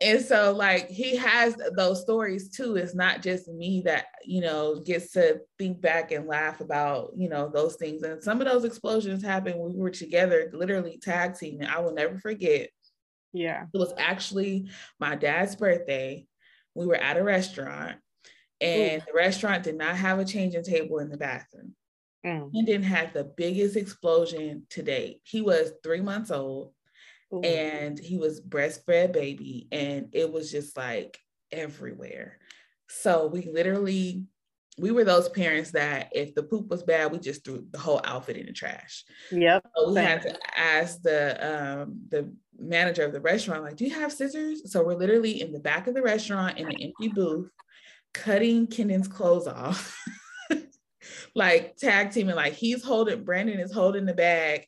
and 0.00 0.24
so 0.24 0.54
like 0.56 0.88
he 0.88 1.14
has 1.16 1.56
those 1.76 2.00
stories 2.00 2.48
too. 2.48 2.76
It's 2.76 2.94
not 2.94 3.20
just 3.20 3.48
me 3.48 3.82
that, 3.84 4.06
you 4.24 4.40
know, 4.40 4.80
gets 4.80 5.12
to 5.12 5.40
think 5.58 5.82
back 5.82 6.10
and 6.10 6.26
laugh 6.26 6.62
about, 6.62 7.10
you 7.14 7.28
know, 7.28 7.50
those 7.50 7.76
things. 7.76 8.02
And 8.02 8.22
some 8.22 8.40
of 8.40 8.46
those 8.46 8.64
explosions 8.64 9.22
happened 9.22 9.60
when 9.60 9.74
we 9.74 9.78
were 9.78 9.90
together, 9.90 10.50
literally 10.54 10.98
tag 11.02 11.34
teaming. 11.34 11.68
I 11.68 11.80
will 11.80 11.92
never 11.92 12.18
forget. 12.18 12.70
Yeah. 13.34 13.64
It 13.74 13.76
was 13.76 13.92
actually 13.98 14.70
my 14.98 15.16
dad's 15.16 15.54
birthday. 15.54 16.24
We 16.74 16.86
were 16.86 16.96
at 16.96 17.18
a 17.18 17.22
restaurant 17.22 17.98
and 18.60 19.02
the 19.02 19.12
restaurant 19.14 19.64
did 19.64 19.76
not 19.76 19.96
have 19.96 20.18
a 20.18 20.24
changing 20.24 20.64
table 20.64 20.98
in 20.98 21.08
the 21.08 21.16
bathroom. 21.16 21.74
Mm. 22.24 22.50
He 22.52 22.62
didn't 22.62 22.86
have 22.86 23.12
the 23.12 23.24
biggest 23.24 23.76
explosion 23.76 24.66
to 24.70 24.82
date. 24.82 25.20
He 25.24 25.42
was 25.42 25.72
three 25.82 26.00
months 26.00 26.30
old 26.30 26.72
Ooh. 27.32 27.40
and 27.42 27.98
he 27.98 28.16
was 28.16 28.40
breastfed 28.40 29.12
baby, 29.12 29.68
and 29.70 30.08
it 30.12 30.32
was 30.32 30.50
just 30.50 30.76
like 30.76 31.18
everywhere. 31.52 32.38
So 32.88 33.26
we 33.26 33.48
literally 33.50 34.24
we 34.76 34.90
were 34.90 35.04
those 35.04 35.28
parents 35.28 35.70
that 35.70 36.08
if 36.12 36.34
the 36.34 36.42
poop 36.42 36.68
was 36.68 36.82
bad, 36.82 37.12
we 37.12 37.18
just 37.18 37.44
threw 37.44 37.64
the 37.70 37.78
whole 37.78 38.00
outfit 38.02 38.36
in 38.36 38.46
the 38.46 38.52
trash. 38.52 39.04
Yep. 39.30 39.64
So 39.76 39.92
we 39.92 40.00
had 40.00 40.22
to 40.22 40.36
ask 40.56 41.00
the 41.02 41.82
um 41.82 42.00
the 42.08 42.32
manager 42.58 43.04
of 43.04 43.12
the 43.12 43.20
restaurant, 43.20 43.62
like, 43.62 43.76
do 43.76 43.84
you 43.84 43.94
have 43.94 44.12
scissors? 44.12 44.72
So 44.72 44.84
we're 44.84 44.94
literally 44.94 45.40
in 45.40 45.52
the 45.52 45.60
back 45.60 45.86
of 45.86 45.94
the 45.94 46.02
restaurant 46.02 46.58
in 46.58 46.66
an 46.66 46.76
empty 46.80 47.08
booth, 47.08 47.50
cutting 48.14 48.66
Kendon's 48.66 49.08
clothes 49.08 49.46
off. 49.46 49.98
like 51.34 51.76
tag 51.76 52.12
teaming, 52.12 52.36
like 52.36 52.54
he's 52.54 52.82
holding 52.82 53.24
Brandon 53.24 53.60
is 53.60 53.72
holding 53.72 54.06
the 54.06 54.14
bag, 54.14 54.66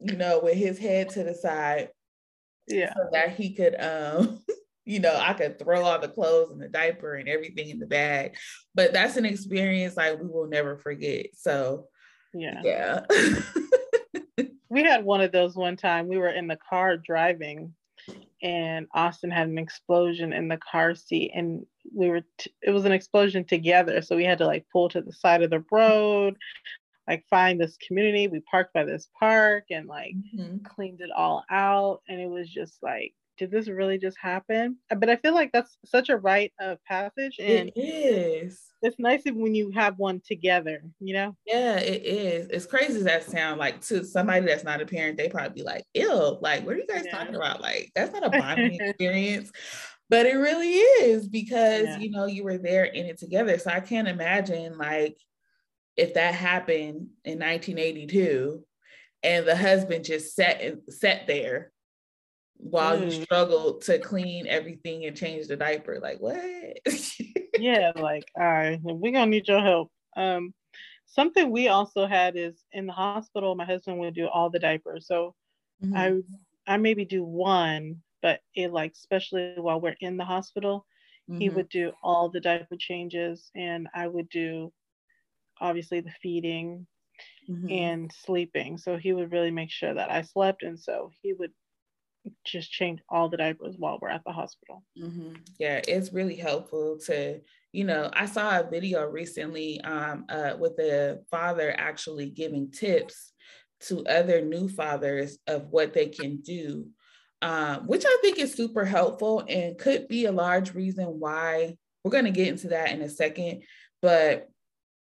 you 0.00 0.16
know, 0.16 0.40
with 0.42 0.56
his 0.56 0.78
head 0.78 1.10
to 1.10 1.22
the 1.22 1.34
side. 1.34 1.90
Yeah. 2.66 2.92
So 2.94 3.08
that 3.12 3.36
he 3.36 3.54
could 3.54 3.80
um 3.80 4.42
you 4.84 5.00
know, 5.00 5.14
I 5.14 5.34
could 5.34 5.58
throw 5.58 5.82
all 5.82 5.98
the 5.98 6.08
clothes 6.08 6.50
and 6.50 6.62
the 6.62 6.68
diaper 6.68 7.14
and 7.14 7.28
everything 7.28 7.68
in 7.68 7.78
the 7.78 7.86
bag. 7.86 8.36
But 8.74 8.94
that's 8.94 9.18
an 9.18 9.26
experience 9.26 9.98
like 9.98 10.18
we 10.18 10.26
will 10.26 10.48
never 10.48 10.78
forget. 10.78 11.26
So 11.34 11.88
yeah. 12.32 12.60
Yeah. 12.64 13.06
we 14.70 14.82
had 14.82 15.04
one 15.04 15.20
of 15.20 15.30
those 15.30 15.56
one 15.56 15.76
time. 15.76 16.08
We 16.08 16.16
were 16.16 16.30
in 16.30 16.48
the 16.48 16.58
car 16.68 16.96
driving 16.96 17.74
and 18.42 18.86
Austin 18.94 19.30
had 19.30 19.48
an 19.48 19.58
explosion 19.58 20.32
in 20.32 20.48
the 20.48 20.58
car 20.58 20.94
seat 20.94 21.32
and 21.34 21.66
we 21.94 22.08
were 22.08 22.22
t- 22.38 22.52
it 22.62 22.70
was 22.70 22.84
an 22.84 22.92
explosion 22.92 23.44
together 23.44 24.02
so 24.02 24.16
we 24.16 24.24
had 24.24 24.38
to 24.38 24.46
like 24.46 24.66
pull 24.72 24.88
to 24.88 25.00
the 25.00 25.12
side 25.12 25.42
of 25.42 25.50
the 25.50 25.64
road 25.70 26.36
like 27.06 27.24
find 27.30 27.60
this 27.60 27.76
community 27.86 28.28
we 28.28 28.40
parked 28.40 28.72
by 28.74 28.84
this 28.84 29.08
park 29.18 29.64
and 29.70 29.86
like 29.86 30.14
mm-hmm. 30.14 30.58
cleaned 30.64 31.00
it 31.00 31.10
all 31.16 31.44
out 31.50 32.00
and 32.08 32.20
it 32.20 32.28
was 32.28 32.48
just 32.48 32.78
like 32.82 33.14
did 33.38 33.50
this 33.50 33.68
really 33.68 33.98
just 33.98 34.18
happen? 34.20 34.76
Uh, 34.90 34.96
but 34.96 35.08
I 35.08 35.16
feel 35.16 35.32
like 35.32 35.52
that's 35.52 35.78
such 35.84 36.08
a 36.08 36.16
rite 36.16 36.52
of 36.60 36.82
passage. 36.84 37.36
And 37.38 37.70
it 37.74 37.80
is. 37.80 38.60
It's 38.82 38.98
nice 38.98 39.22
when 39.24 39.54
you 39.54 39.70
have 39.70 39.98
one 39.98 40.20
together, 40.26 40.82
you 41.00 41.14
know? 41.14 41.36
Yeah, 41.46 41.78
it 41.78 42.04
is. 42.04 42.48
it's 42.48 42.66
crazy 42.66 42.98
as 42.98 43.04
that 43.04 43.24
sound, 43.24 43.58
like 43.58 43.80
to 43.86 44.04
somebody 44.04 44.44
that's 44.44 44.64
not 44.64 44.82
a 44.82 44.86
parent, 44.86 45.16
they 45.16 45.28
probably 45.28 45.62
be 45.62 45.66
like, 45.66 45.84
ew, 45.94 46.38
like, 46.40 46.64
what 46.66 46.74
are 46.74 46.78
you 46.78 46.86
guys 46.86 47.04
yeah. 47.06 47.16
talking 47.16 47.34
about? 47.34 47.60
Like, 47.60 47.90
that's 47.94 48.12
not 48.12 48.26
a 48.26 48.30
bonding 48.30 48.78
experience. 48.80 49.50
But 50.10 50.26
it 50.26 50.34
really 50.34 50.72
is 50.72 51.28
because, 51.28 51.84
yeah. 51.84 51.98
you 51.98 52.10
know, 52.10 52.26
you 52.26 52.42
were 52.42 52.58
there 52.58 52.84
in 52.84 53.06
it 53.06 53.18
together. 53.18 53.58
So 53.58 53.70
I 53.70 53.80
can't 53.80 54.08
imagine 54.08 54.78
like 54.78 55.18
if 55.96 56.14
that 56.14 56.34
happened 56.34 57.08
in 57.24 57.38
1982 57.38 58.64
and 59.22 59.46
the 59.46 59.56
husband 59.56 60.04
just 60.04 60.34
sat 60.34 60.60
and 60.62 60.80
sat 60.88 61.26
there 61.26 61.72
while 62.58 62.98
mm. 62.98 63.04
you 63.04 63.22
struggled 63.22 63.82
to 63.82 63.98
clean 63.98 64.46
everything 64.46 65.04
and 65.04 65.16
change 65.16 65.46
the 65.46 65.56
diaper. 65.56 65.98
Like 66.00 66.18
what? 66.18 66.38
yeah, 67.58 67.92
like 67.96 68.24
all 68.36 68.44
right, 68.44 68.80
we're 68.82 69.12
gonna 69.12 69.30
need 69.30 69.48
your 69.48 69.60
help. 69.60 69.90
Um, 70.16 70.52
something 71.06 71.50
we 71.50 71.68
also 71.68 72.06
had 72.06 72.36
is 72.36 72.64
in 72.72 72.86
the 72.86 72.92
hospital. 72.92 73.54
My 73.54 73.64
husband 73.64 73.98
would 73.98 74.14
do 74.14 74.26
all 74.26 74.50
the 74.50 74.58
diapers, 74.58 75.06
so 75.06 75.34
mm-hmm. 75.82 75.96
I 76.66 76.74
I 76.74 76.76
maybe 76.76 77.04
do 77.04 77.24
one, 77.24 78.02
but 78.22 78.40
it 78.54 78.72
like 78.72 78.92
especially 78.92 79.54
while 79.56 79.80
we're 79.80 79.96
in 80.00 80.16
the 80.16 80.24
hospital, 80.24 80.86
mm-hmm. 81.30 81.40
he 81.40 81.48
would 81.50 81.68
do 81.68 81.92
all 82.02 82.28
the 82.28 82.40
diaper 82.40 82.76
changes, 82.78 83.50
and 83.54 83.88
I 83.94 84.08
would 84.08 84.28
do 84.28 84.72
obviously 85.60 86.00
the 86.00 86.12
feeding. 86.22 86.86
Mm-hmm. 87.50 87.70
and 87.70 88.12
sleeping. 88.12 88.76
So 88.76 88.96
he 88.98 89.12
would 89.12 89.32
really 89.32 89.50
make 89.50 89.70
sure 89.70 89.92
that 89.94 90.10
I 90.10 90.22
slept. 90.22 90.62
And 90.62 90.78
so 90.78 91.10
he 91.22 91.32
would 91.32 91.50
just 92.44 92.70
change 92.70 93.00
all 93.08 93.28
the 93.28 93.38
diapers 93.38 93.76
while 93.78 93.98
we're 94.00 94.10
at 94.10 94.22
the 94.24 94.32
hospital. 94.32 94.84
Mm-hmm. 95.00 95.36
Yeah, 95.58 95.80
it's 95.88 96.12
really 96.12 96.36
helpful 96.36 96.98
to, 97.06 97.40
you 97.72 97.84
know, 97.84 98.10
I 98.12 98.26
saw 98.26 98.60
a 98.60 98.68
video 98.68 99.04
recently 99.06 99.80
um, 99.80 100.26
uh, 100.28 100.54
with 100.58 100.78
a 100.78 101.20
father 101.30 101.74
actually 101.76 102.30
giving 102.30 102.70
tips 102.70 103.32
to 103.80 104.04
other 104.06 104.40
new 104.40 104.68
fathers 104.68 105.38
of 105.46 105.68
what 105.70 105.94
they 105.94 106.06
can 106.06 106.36
do, 106.42 106.86
um, 107.42 107.86
which 107.86 108.04
I 108.06 108.18
think 108.20 108.38
is 108.38 108.54
super 108.54 108.84
helpful 108.84 109.44
and 109.48 109.78
could 109.78 110.08
be 110.08 110.24
a 110.24 110.32
large 110.32 110.74
reason 110.74 111.06
why 111.06 111.76
we're 112.02 112.10
going 112.10 112.24
to 112.24 112.30
get 112.30 112.48
into 112.48 112.68
that 112.68 112.90
in 112.90 113.02
a 113.02 113.08
second, 113.08 113.62
but 114.02 114.48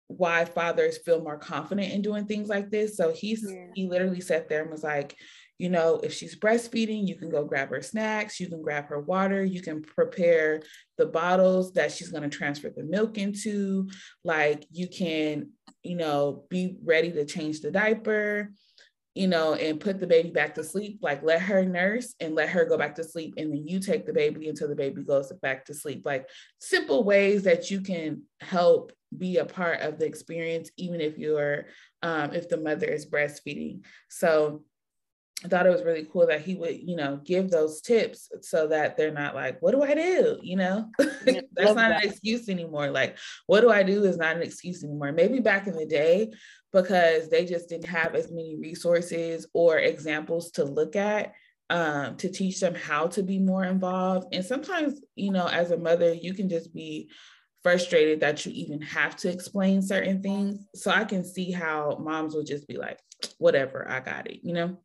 why 0.09 0.45
fathers 0.45 0.99
feel 0.99 1.23
more 1.23 1.38
confident 1.38 1.93
in 1.93 2.02
doing 2.02 2.26
things 2.26 2.49
like 2.49 2.71
this. 2.71 2.97
So 2.97 3.12
he's 3.12 3.45
yeah. 3.49 3.66
he 3.75 3.88
literally 3.88 4.21
sat 4.21 4.49
there 4.49 4.62
and 4.62 4.71
was 4.71 4.85
like, 4.85 5.16
you 5.59 5.69
know, 5.69 6.00
if 6.02 6.12
she's 6.12 6.38
breastfeeding, 6.38 7.07
you 7.07 7.16
can 7.16 7.31
go 7.31 7.45
grab 7.45 7.71
her 7.71 7.83
snacks, 7.83 8.40
you 8.40 8.49
can 8.49 8.61
grab 8.61 8.87
her 8.88 9.00
water, 9.00 9.45
you 9.45 9.62
can 9.62 9.83
prepare 9.83 10.61
the 10.99 11.07
bottles 11.07 11.73
that 11.75 11.93
she's 11.93 12.11
going 12.11 12.28
to 12.28 12.37
transfer 12.37 12.71
the 12.75 12.83
milk 12.83 13.19
into. 13.19 13.88
Like 14.25 14.66
you 14.71 14.88
can, 14.88 15.50
you 15.83 15.97
know, 15.97 16.45
be 16.50 16.76
ready 16.83 17.12
to 17.12 17.25
change 17.25 17.61
the 17.61 17.71
diaper, 17.71 18.50
you 19.14 19.28
know, 19.28 19.54
and 19.54 19.80
put 19.80 20.00
the 20.00 20.06
baby 20.06 20.30
back 20.30 20.54
to 20.56 20.64
sleep. 20.64 20.99
Like 21.00 21.23
let 21.23 21.40
her 21.42 21.64
nurse 21.64 22.14
and 22.21 22.35
let 22.35 22.49
her 22.50 22.64
go 22.64 22.76
back 22.76 22.97
to 22.97 23.04
sleep. 23.04 23.35
And 23.37 23.52
then 23.52 23.66
you 23.66 23.78
take 23.78 24.06
the 24.06 24.12
baby 24.12 24.49
until 24.49 24.68
the 24.68 24.75
baby 24.75 25.02
goes 25.02 25.33
back 25.40 25.66
to 25.66 25.75
sleep. 25.75 26.02
Like 26.04 26.28
simple 26.59 27.04
ways 27.04 27.44
that 27.44 27.71
you 27.71 27.80
can 27.80 28.23
help 28.40 28.92
be 29.16 29.38
a 29.38 29.44
part 29.44 29.80
of 29.80 29.99
the 29.99 30.06
experience, 30.06 30.71
even 30.76 31.00
if 31.00 31.16
you're, 31.16 31.66
um, 32.02 32.33
if 32.33 32.49
the 32.49 32.56
mother 32.56 32.87
is 32.87 33.06
breastfeeding. 33.06 33.85
So, 34.09 34.64
I 35.44 35.49
thought 35.49 35.66
it 35.66 35.71
was 35.71 35.85
really 35.85 36.06
cool 36.11 36.26
that 36.28 36.40
he 36.40 36.54
would, 36.54 36.80
you 36.80 36.97
know, 36.97 37.21
give 37.23 37.50
those 37.50 37.83
tips 37.83 38.30
so 38.40 38.68
that 38.68 38.97
they're 38.97 39.12
not 39.12 39.35
like, 39.35 39.61
what 39.61 39.73
do 39.73 39.83
I 39.83 39.94
do? 39.94 40.38
You 40.42 40.56
know, 40.56 40.90
that's 40.99 41.75
not 41.75 41.75
that. 41.75 42.02
an 42.04 42.09
excuse 42.09 42.49
anymore. 42.49 42.88
Like, 42.90 43.18
what 43.47 43.61
do 43.61 43.71
I 43.71 43.83
do 43.83 44.04
is 44.04 44.16
not 44.16 44.37
an 44.37 44.42
excuse 44.42 44.83
anymore. 44.83 45.12
Maybe 45.12 45.40
back 45.40 45.66
in 45.66 45.76
the 45.76 45.85
day, 45.85 46.33
because 46.75 47.31
they 47.31 47.47
just 47.47 47.69
didn't 47.69 47.87
have 47.87 48.14
as 48.14 48.31
many 48.31 48.57
resources 48.57 49.47
or 49.54 49.78
examples 49.78 50.50
to 50.50 50.64
look 50.64 50.97
at 50.97 51.33
um, 51.71 52.16
to 52.16 52.28
teach 52.28 52.61
them 52.61 52.75
how 52.75 53.07
to 53.07 53.23
be 53.23 53.38
more 53.38 53.64
involved. 53.64 54.35
And 54.35 54.45
sometimes, 54.45 55.00
you 55.14 55.31
know, 55.31 55.47
as 55.47 55.71
a 55.71 55.78
mother, 55.78 56.12
you 56.12 56.35
can 56.35 56.49
just 56.49 56.75
be 56.75 57.09
frustrated 57.62 58.21
that 58.21 58.45
you 58.45 58.52
even 58.52 58.83
have 58.83 59.16
to 59.19 59.31
explain 59.31 59.81
certain 59.81 60.21
things. 60.21 60.66
So 60.75 60.90
I 60.90 61.04
can 61.04 61.25
see 61.25 61.52
how 61.52 61.97
moms 62.00 62.35
would 62.35 62.47
just 62.47 62.66
be 62.69 62.76
like, 62.76 62.99
whatever, 63.38 63.88
I 63.88 64.00
got 64.00 64.28
it, 64.31 64.40
you 64.43 64.52
know? 64.52 64.76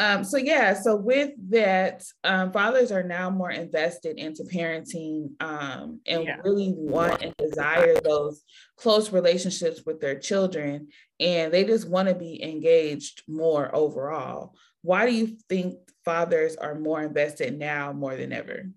Um, 0.00 0.24
so 0.24 0.38
yeah, 0.38 0.72
so 0.72 0.96
with 0.96 1.32
that, 1.50 2.02
um, 2.24 2.52
fathers 2.52 2.90
are 2.90 3.02
now 3.02 3.28
more 3.28 3.50
invested 3.50 4.18
into 4.18 4.44
parenting 4.44 5.32
um, 5.42 6.00
and 6.06 6.24
yeah. 6.24 6.36
really 6.42 6.72
want 6.74 7.20
and 7.20 7.34
desire 7.36 8.00
those 8.00 8.42
close 8.78 9.12
relationships 9.12 9.82
with 9.84 10.00
their 10.00 10.18
children, 10.18 10.88
and 11.20 11.52
they 11.52 11.64
just 11.64 11.86
want 11.86 12.08
to 12.08 12.14
be 12.14 12.42
engaged 12.42 13.24
more 13.28 13.68
overall. 13.76 14.54
Why 14.80 15.04
do 15.04 15.12
you 15.12 15.36
think 15.50 15.74
fathers 16.02 16.56
are 16.56 16.74
more 16.74 17.02
invested 17.02 17.58
now 17.58 17.92
more 17.92 18.16
than 18.16 18.32
ever? 18.32 18.70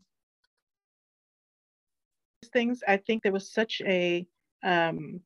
Things 2.52 2.84
I 2.86 2.98
think 2.98 3.24
there 3.24 3.32
was 3.32 3.50
such 3.50 3.82
a 3.86 4.28
um, 4.62 5.22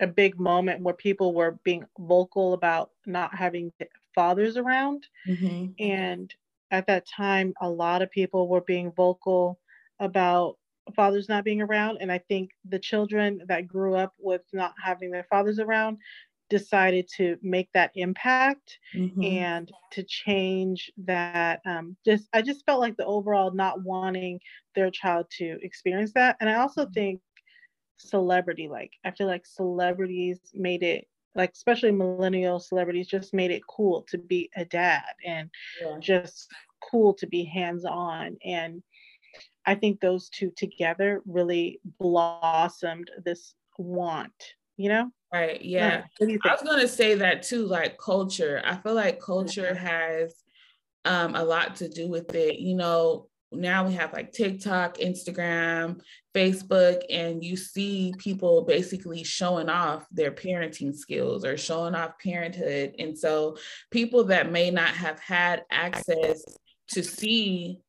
a 0.00 0.06
big 0.06 0.40
moment 0.40 0.80
where 0.80 0.94
people 0.94 1.34
were 1.34 1.58
being 1.62 1.84
vocal 1.98 2.54
about 2.54 2.90
not 3.04 3.34
having 3.34 3.72
fathers 4.16 4.56
around. 4.56 5.06
Mm-hmm. 5.28 5.72
And 5.78 6.34
at 6.72 6.88
that 6.88 7.06
time, 7.06 7.54
a 7.60 7.70
lot 7.70 8.02
of 8.02 8.10
people 8.10 8.48
were 8.48 8.62
being 8.62 8.90
vocal 8.90 9.60
about 10.00 10.56
fathers 10.96 11.28
not 11.28 11.44
being 11.44 11.62
around. 11.62 11.98
And 12.00 12.10
I 12.10 12.18
think 12.18 12.50
the 12.68 12.78
children 12.80 13.42
that 13.46 13.68
grew 13.68 13.94
up 13.94 14.14
with 14.18 14.42
not 14.52 14.74
having 14.82 15.12
their 15.12 15.26
fathers 15.30 15.60
around 15.60 15.98
decided 16.48 17.08
to 17.16 17.36
make 17.42 17.68
that 17.72 17.90
impact 17.94 18.78
mm-hmm. 18.94 19.22
and 19.22 19.72
to 19.90 20.02
change 20.04 20.90
that 20.96 21.60
um, 21.66 21.96
just 22.04 22.28
i 22.32 22.40
just 22.40 22.64
felt 22.64 22.80
like 22.80 22.96
the 22.96 23.04
overall 23.04 23.50
not 23.50 23.82
wanting 23.82 24.38
their 24.74 24.90
child 24.90 25.26
to 25.30 25.58
experience 25.62 26.12
that 26.12 26.36
and 26.40 26.48
i 26.48 26.54
also 26.54 26.82
mm-hmm. 26.82 26.92
think 26.92 27.20
celebrity 27.98 28.68
like 28.68 28.92
i 29.04 29.10
feel 29.10 29.26
like 29.26 29.44
celebrities 29.44 30.38
made 30.54 30.82
it 30.82 31.08
like 31.36 31.52
especially 31.52 31.92
millennial 31.92 32.58
celebrities 32.58 33.06
just 33.06 33.34
made 33.34 33.50
it 33.50 33.62
cool 33.68 34.02
to 34.08 34.18
be 34.18 34.50
a 34.56 34.64
dad 34.64 35.02
and 35.24 35.50
yeah. 35.80 35.96
just 36.00 36.48
cool 36.90 37.14
to 37.14 37.26
be 37.26 37.44
hands 37.44 37.84
on 37.84 38.36
and 38.44 38.82
i 39.66 39.74
think 39.74 40.00
those 40.00 40.28
two 40.30 40.50
together 40.56 41.22
really 41.26 41.80
blossomed 42.00 43.10
this 43.24 43.54
want 43.78 44.54
you 44.78 44.90
know? 44.90 45.10
Right 45.32 45.60
yeah. 45.62 46.04
i 46.20 46.24
was 46.24 46.62
going 46.62 46.80
to 46.80 46.88
say 46.88 47.14
that 47.14 47.42
too 47.42 47.66
like 47.66 47.98
culture. 47.98 48.62
I 48.64 48.76
feel 48.76 48.94
like 48.94 49.20
culture 49.20 49.72
mm-hmm. 49.74 49.86
has 49.86 50.34
um, 51.04 51.34
a 51.34 51.44
lot 51.44 51.76
to 51.76 51.88
do 51.88 52.08
with 52.08 52.34
it 52.34 52.58
you 52.58 52.74
know 52.74 53.28
now 53.52 53.86
we 53.86 53.94
have 53.94 54.12
like 54.12 54.32
TikTok, 54.32 54.98
Instagram, 54.98 56.00
Facebook, 56.34 57.02
and 57.10 57.44
you 57.44 57.56
see 57.56 58.12
people 58.18 58.62
basically 58.62 59.22
showing 59.24 59.68
off 59.68 60.06
their 60.10 60.32
parenting 60.32 60.94
skills 60.94 61.44
or 61.44 61.56
showing 61.56 61.94
off 61.94 62.18
parenthood. 62.22 62.94
And 62.98 63.18
so 63.18 63.56
people 63.90 64.24
that 64.24 64.50
may 64.50 64.70
not 64.70 64.88
have 64.88 65.18
had 65.20 65.64
access 65.70 66.42
to 66.88 67.02
see 67.02 67.80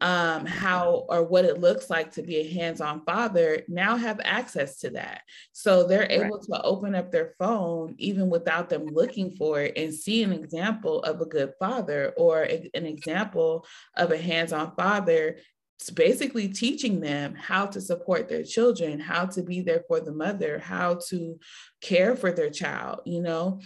um, 0.00 0.44
how 0.44 1.06
or 1.08 1.22
what 1.22 1.44
it 1.46 1.60
looks 1.60 1.88
like 1.88 2.12
to 2.12 2.22
be 2.22 2.36
a 2.36 2.52
hands-on 2.52 3.02
father 3.04 3.62
now 3.68 3.96
have 3.96 4.20
access 4.24 4.78
to 4.78 4.90
that 4.90 5.22
so 5.52 5.86
they're 5.86 6.10
able 6.10 6.36
right. 6.36 6.42
to 6.42 6.62
open 6.62 6.94
up 6.94 7.10
their 7.10 7.34
phone 7.38 7.94
even 7.98 8.28
without 8.28 8.68
them 8.68 8.86
looking 8.86 9.30
for 9.36 9.62
it 9.62 9.72
and 9.76 9.94
see 9.94 10.22
an 10.22 10.32
example 10.32 11.02
of 11.04 11.20
a 11.20 11.26
good 11.26 11.52
father 11.58 12.12
or 12.16 12.44
a, 12.44 12.70
an 12.74 12.84
example 12.84 13.66
of 13.96 14.12
a 14.12 14.18
hands-on 14.18 14.74
father 14.76 15.38
it's 15.78 15.90
basically 15.90 16.48
teaching 16.48 17.00
them 17.00 17.34
how 17.34 17.66
to 17.66 17.80
support 17.80 18.28
their 18.28 18.42
children 18.42 19.00
how 19.00 19.24
to 19.24 19.42
be 19.42 19.62
there 19.62 19.82
for 19.88 20.00
the 20.00 20.12
mother 20.12 20.58
how 20.58 20.98
to 21.08 21.38
care 21.80 22.16
for 22.16 22.32
their 22.32 22.50
child 22.50 23.00
you 23.06 23.22
know 23.22 23.60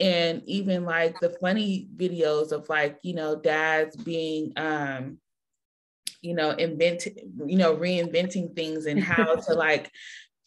and 0.00 0.42
even 0.46 0.84
like 0.84 1.18
the 1.20 1.30
funny 1.40 1.88
videos 1.96 2.52
of 2.52 2.68
like 2.68 2.98
you 3.02 3.14
know 3.14 3.36
dads 3.36 3.96
being 3.96 4.52
um 4.56 5.18
you 6.24 6.34
know, 6.34 6.50
inventing, 6.50 7.16
you 7.46 7.56
know, 7.56 7.76
reinventing 7.76 8.54
things 8.56 8.86
and 8.86 9.02
how 9.02 9.36
to 9.36 9.54
like 9.54 9.90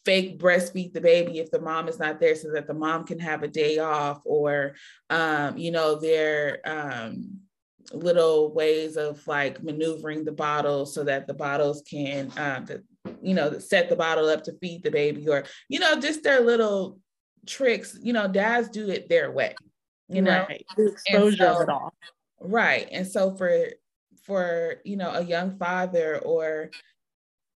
fake 0.06 0.40
breastfeed 0.40 0.94
the 0.94 1.02
baby 1.02 1.40
if 1.40 1.52
the 1.52 1.60
mom 1.60 1.88
is 1.88 2.00
not 2.00 2.20
there 2.20 2.36
so 2.36 2.52
that 2.52 2.66
the 2.66 2.74
mom 2.74 3.06
can 3.06 3.20
have 3.20 3.44
a 3.44 3.48
day 3.48 3.78
off 3.78 4.22
or 4.26 4.76
um, 5.10 5.58
you 5.58 5.72
know, 5.72 5.96
their 5.96 6.60
um 6.66 7.40
little 7.94 8.54
ways 8.54 8.98
of 8.98 9.26
like 9.28 9.64
maneuvering 9.64 10.26
the 10.26 10.32
bottle 10.32 10.86
so 10.86 11.06
that 11.06 11.26
the 11.26 11.34
bottles 11.34 11.82
can 11.90 12.30
um 12.36 12.66
the, 12.66 12.84
you 13.22 13.34
know 13.34 13.58
set 13.60 13.88
the 13.88 13.96
bottle 13.96 14.28
up 14.28 14.44
to 14.44 14.52
feed 14.60 14.84
the 14.84 14.92
baby 14.92 15.30
or 15.30 15.46
you 15.70 15.80
know 15.80 15.98
just 15.98 16.22
their 16.22 16.42
little 16.42 17.00
tricks 17.46 17.98
you 18.02 18.12
know 18.12 18.28
dads 18.28 18.68
do 18.68 18.90
it 18.90 19.08
their 19.08 19.32
way 19.32 19.56
you 20.10 20.22
know? 20.22 20.46
Right. 20.48 20.66
exposure 20.78 21.38
so, 21.38 21.56
of 21.56 21.62
it 21.62 21.70
all. 21.70 21.94
Right. 22.40 22.88
And 22.92 23.06
so 23.06 23.36
for 23.36 23.68
for 24.28 24.76
you 24.84 24.98
know 24.98 25.12
a 25.12 25.22
young 25.22 25.58
father 25.58 26.20
or 26.20 26.70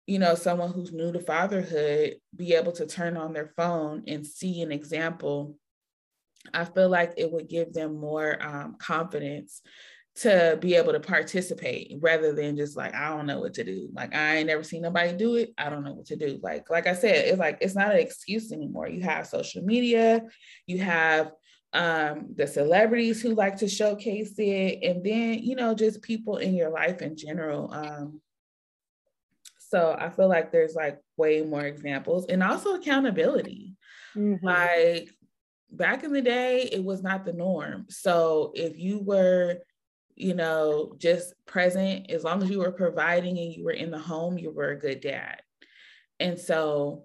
you 0.07 0.19
know 0.19 0.35
someone 0.35 0.73
who's 0.73 0.93
new 0.93 1.11
to 1.13 1.21
fatherhood 1.21 2.15
be 2.37 2.55
able 2.55 2.73
to 2.73 2.87
turn 2.87 3.17
on 3.17 3.33
their 3.33 3.53
phone 3.57 4.05
and 4.07 4.27
see 4.27 4.63
an 4.63 4.71
example 4.71 5.57
i 6.55 6.65
feel 6.65 6.89
like 6.89 7.15
it 7.17 7.33
would 7.33 7.49
give 7.49 7.73
them 7.73 7.99
more 7.99 8.41
um, 8.41 8.77
confidence 8.79 9.63
to 10.15 10.59
be 10.61 10.75
able 10.75 10.93
to 10.93 10.99
participate 10.99 11.97
rather 12.01 12.33
than 12.33 12.57
just 12.57 12.77
like 12.77 12.93
i 12.95 13.09
don't 13.09 13.27
know 13.27 13.39
what 13.39 13.55
to 13.55 13.63
do. 13.63 13.89
Like 13.93 14.15
i 14.15 14.37
ain't 14.37 14.49
never 14.49 14.65
seen 14.65 14.83
nobody 14.83 15.17
do 15.17 15.37
it. 15.37 15.51
I 15.57 15.71
don't 15.71 15.85
know 15.85 15.93
what 15.93 16.07
to 16.07 16.17
do. 16.17 16.41
Like 16.43 16.69
like 16.71 16.89
i 16.89 16.93
said 16.93 17.27
it's 17.27 17.39
like 17.39 17.59
it's 17.61 17.77
not 17.77 17.93
an 17.93 18.01
excuse 18.01 18.51
anymore. 18.51 18.89
You 18.89 19.03
have 19.03 19.29
social 19.29 19.63
media 19.63 20.23
you 20.67 20.79
have 20.79 21.31
um, 21.73 22.35
the 22.35 22.47
celebrities 22.47 23.21
who 23.21 23.35
like 23.35 23.57
to 23.59 23.69
showcase 23.69 24.35
it, 24.39 24.79
and 24.83 25.05
then, 25.05 25.39
you 25.41 25.55
know, 25.55 25.75
just 25.75 26.03
people 26.03 26.39
in 26.39 26.55
your 26.55 26.71
life 26.71 27.03
in 27.03 27.17
general. 27.17 27.73
Um, 27.73 28.21
so 29.59 29.95
I 29.99 30.09
feel 30.09 30.29
like 30.29 30.51
there's 30.51 30.75
like 30.75 30.99
way 31.17 31.43
more 31.43 31.67
examples 31.67 32.27
and 32.27 32.43
also 32.43 32.75
accountability. 32.75 33.77
Mm-hmm. 34.17 34.45
Like 34.45 35.11
back 35.71 36.05
in 36.05 36.13
the 36.13 36.23
day, 36.23 36.63
it 36.73 36.83
was 36.83 37.03
not 37.03 37.27
the 37.27 37.35
norm. 37.35 37.85
So 37.91 38.53
if 38.55 38.79
you 38.79 39.01
were, 39.01 39.59
you 40.17 40.35
know, 40.35 40.95
just 40.97 41.35
present, 41.45 42.11
as 42.11 42.25
long 42.25 42.43
as 42.43 42.49
you 42.49 42.61
were 42.61 42.73
providing 42.73 43.37
and 43.39 43.53
you 43.53 43.63
were 43.63 43.73
in 43.73 43.91
the 43.91 43.99
home, 43.99 44.39
you 44.39 44.51
were 44.51 44.71
a 44.71 44.79
good 44.79 45.01
dad. 45.01 45.43
And 46.19 46.39
so 46.39 47.05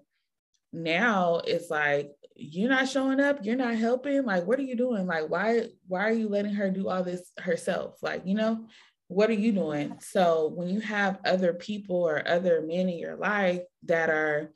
now 0.72 1.42
it's 1.44 1.70
like 1.70 2.10
you're 2.36 2.70
not 2.70 2.88
showing 2.88 3.20
up 3.20 3.44
you're 3.44 3.54
not 3.54 3.76
helping 3.76 4.24
like 4.24 4.44
what 4.44 4.58
are 4.58 4.62
you 4.62 4.76
doing? 4.76 5.06
Like 5.06 5.28
why 5.28 5.68
why 5.86 6.08
are 6.08 6.12
you 6.12 6.28
letting 6.28 6.54
her 6.54 6.70
do 6.70 6.88
all 6.88 7.04
this 7.04 7.30
herself? 7.38 7.96
Like 8.02 8.22
you 8.24 8.34
know 8.34 8.66
what 9.08 9.30
are 9.30 9.34
you 9.34 9.52
doing? 9.52 9.96
So 10.00 10.52
when 10.54 10.68
you 10.68 10.80
have 10.80 11.20
other 11.24 11.52
people 11.52 11.96
or 11.96 12.26
other 12.26 12.60
men 12.62 12.88
in 12.88 12.98
your 12.98 13.16
life 13.16 13.62
that 13.84 14.10
are 14.10 14.52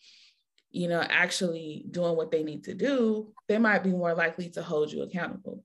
you 0.70 0.88
know 0.88 1.00
actually 1.00 1.84
doing 1.90 2.16
what 2.16 2.30
they 2.30 2.42
need 2.42 2.64
to 2.64 2.74
do 2.74 3.32
they 3.48 3.58
might 3.58 3.82
be 3.82 3.90
more 3.90 4.14
likely 4.14 4.50
to 4.50 4.62
hold 4.62 4.92
you 4.92 5.02
accountable. 5.02 5.64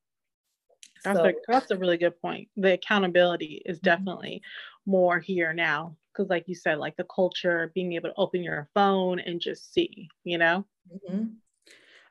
That's, 1.03 1.19
so, 1.19 1.25
a, 1.25 1.33
that's 1.49 1.71
a 1.71 1.77
really 1.77 1.97
good 1.97 2.19
point. 2.21 2.47
The 2.55 2.73
accountability 2.73 3.61
is 3.65 3.77
mm-hmm. 3.77 3.85
definitely 3.85 4.41
more 4.85 5.19
here 5.19 5.53
now 5.53 5.97
because 6.11 6.29
like 6.29 6.47
you 6.47 6.55
said 6.55 6.77
like 6.77 6.95
the 6.95 7.05
culture 7.05 7.71
being 7.73 7.93
able 7.93 8.09
to 8.09 8.15
open 8.15 8.43
your 8.43 8.69
phone 8.73 9.19
and 9.19 9.41
just 9.41 9.73
see 9.73 10.09
you 10.23 10.37
know? 10.37 10.65
Mm-hmm. 10.91 11.25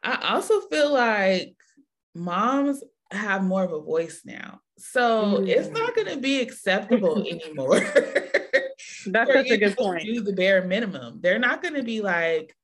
I 0.03 0.33
also 0.33 0.61
feel 0.63 0.93
like 0.93 1.55
moms 2.15 2.83
have 3.11 3.43
more 3.43 3.65
of 3.65 3.73
a 3.73 3.81
voice 3.81 4.23
now. 4.25 4.61
So 4.79 5.39
mm. 5.39 5.49
it's 5.49 5.69
not 5.69 5.95
going 5.95 6.09
to 6.09 6.17
be 6.17 6.41
acceptable 6.41 7.19
anymore. 7.31 7.81
That's 9.07 9.33
such 9.33 9.51
a 9.51 9.57
good 9.57 9.77
point. 9.77 10.05
Do 10.05 10.23
the 10.23 10.33
bare 10.33 10.65
minimum. 10.67 11.21
They're 11.21 11.39
not 11.39 11.63
going 11.63 11.75
to 11.75 11.83
be 11.83 12.01
like 12.01 12.55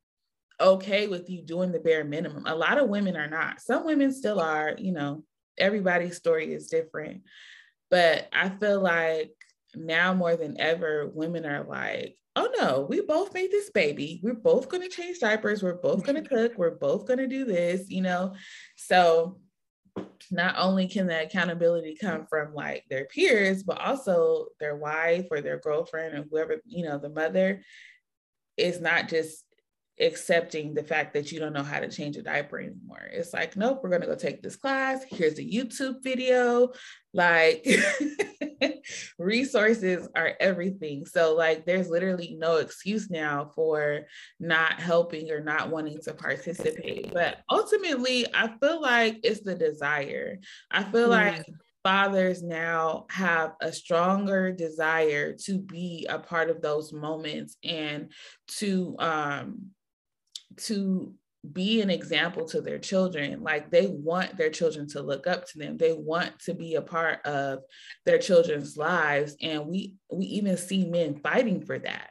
okay 0.61 1.07
with 1.07 1.31
you 1.31 1.43
doing 1.43 1.73
the 1.73 1.81
bare 1.81 2.05
minimum. 2.05 2.45
A 2.47 2.55
lot 2.55 2.79
of 2.79 2.89
women 2.89 3.17
are 3.17 3.29
not. 3.29 3.61
Some 3.61 3.85
women 3.85 4.13
still 4.13 4.41
are, 4.41 4.75
you 4.77 4.93
know, 4.93 5.23
everybody's 5.57 6.17
story 6.17 6.53
is 6.53 6.69
different. 6.69 7.23
But 7.91 8.29
I 8.33 8.49
feel 8.49 8.81
like 8.81 9.33
now 9.75 10.15
more 10.15 10.37
than 10.37 10.61
ever, 10.61 11.09
women 11.13 11.47
are 11.47 11.65
like, 11.65 12.17
oh 12.39 12.49
no, 12.61 12.87
we 12.89 13.01
both 13.01 13.35
made 13.35 13.51
this 13.51 13.71
baby. 13.71 14.21
We're 14.23 14.35
both 14.35 14.69
going 14.69 14.83
to 14.83 14.89
change 14.89 15.19
diapers. 15.19 15.63
We're 15.63 15.75
both 15.75 16.05
going 16.05 16.23
to 16.23 16.29
cook. 16.29 16.53
We're 16.57 16.77
both 16.77 17.07
going 17.07 17.19
to 17.19 17.27
do 17.27 17.45
this, 17.45 17.91
you 17.91 18.01
know? 18.01 18.35
So 18.77 19.41
not 20.31 20.55
only 20.57 20.87
can 20.87 21.09
the 21.09 21.25
accountability 21.25 21.97
come 22.01 22.27
from 22.29 22.55
like 22.55 22.85
their 22.89 23.07
peers, 23.07 23.65
but 23.65 23.81
also 23.81 24.47
their 24.61 24.77
wife 24.77 25.27
or 25.31 25.41
their 25.41 25.59
girlfriend 25.59 26.15
or 26.15 26.25
whoever, 26.31 26.57
you 26.65 26.85
know, 26.85 26.99
the 26.99 27.09
mother 27.09 27.63
is 28.57 28.81
not 28.81 29.09
just 29.09 29.45
accepting 30.01 30.75
the 30.75 30.83
fact 30.83 31.15
that 31.15 31.33
you 31.33 31.41
don't 31.41 31.53
know 31.53 31.63
how 31.63 31.81
to 31.81 31.89
change 31.89 32.17
a 32.17 32.23
diaper 32.23 32.59
anymore. 32.59 33.09
It's 33.13 33.33
like, 33.33 33.57
nope, 33.57 33.81
we're 33.83 33.91
going 33.91 34.03
to 34.03 34.07
go 34.07 34.15
take 34.15 34.43
this 34.43 34.57
class. 34.57 35.05
Here's 35.09 35.39
a 35.39 35.45
YouTube 35.45 36.03
video. 36.03 36.73
Like, 37.13 37.67
resources 39.19 40.09
are 40.15 40.35
everything. 40.39 41.07
So, 41.07 41.35
like, 41.35 41.67
there's 41.67 41.89
literally 41.89 42.37
no 42.39 42.57
excuse 42.57 43.11
now 43.11 43.51
for 43.55 44.07
not 44.39 44.81
helping 44.81 45.31
or 45.31 45.41
not 45.41 45.71
wanting 45.71 45.99
to 46.03 46.15
participate. 46.15 47.13
But 47.13 47.39
ultimately, 47.51 48.27
I 48.33 48.53
feel 48.61 48.81
like 48.81 49.21
it's 49.25 49.41
the 49.41 49.55
desire. 49.55 50.39
I 50.71 50.85
feel 50.85 51.09
mm. 51.09 51.11
like 51.11 51.47
fathers 51.83 52.43
now 52.43 53.07
have 53.11 53.55
a 53.61 53.73
stronger 53.73 54.53
desire 54.53 55.33
to 55.33 55.59
be 55.59 56.07
a 56.09 56.19
part 56.19 56.51
of 56.51 56.61
those 56.61 56.93
moments 56.93 57.57
and 57.65 58.13
to 58.47 58.97
um 58.99 59.71
to 60.63 61.13
be 61.53 61.81
an 61.81 61.91
example 61.91 62.45
to 62.45 62.61
their 62.61 62.79
children 62.79 63.43
like 63.43 63.71
they 63.71 63.87
want 63.87 64.37
their 64.37 64.51
children 64.51 64.89
to 64.89 65.01
look 65.01 65.27
up 65.27 65.47
to 65.47 65.59
them. 65.59 65.77
They 65.77 65.93
want 65.93 66.39
to 66.41 66.55
be 66.55 66.75
a 66.75 66.83
part 66.83 67.25
of 67.25 67.61
their 68.05 68.19
children's 68.19 68.77
lives. 68.77 69.37
And 69.41 69.67
we 69.67 69.95
we 70.13 70.27
even 70.27 70.57
see 70.57 70.85
men 70.85 71.21
fighting 71.21 71.65
for 71.65 71.79
that. 71.79 72.11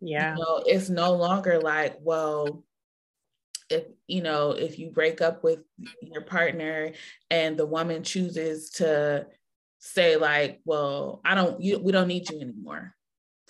Yeah. 0.00 0.34
you 0.34 0.38
know, 0.38 0.62
it's 0.64 0.88
no 0.88 1.14
longer 1.14 1.58
like 1.60 1.96
well 2.00 2.64
if 3.70 3.84
you 4.06 4.22
know 4.22 4.52
if 4.52 4.78
you 4.78 4.90
break 4.90 5.20
up 5.20 5.44
with 5.44 5.60
your 6.00 6.22
partner 6.22 6.92
and 7.30 7.56
the 7.56 7.66
woman 7.66 8.02
chooses 8.02 8.70
to 8.70 9.26
say 9.78 10.16
like 10.16 10.60
well 10.64 11.20
i 11.24 11.34
don't 11.34 11.60
you, 11.60 11.78
we 11.78 11.92
don't 11.92 12.08
need 12.08 12.28
you 12.30 12.40
anymore 12.40 12.94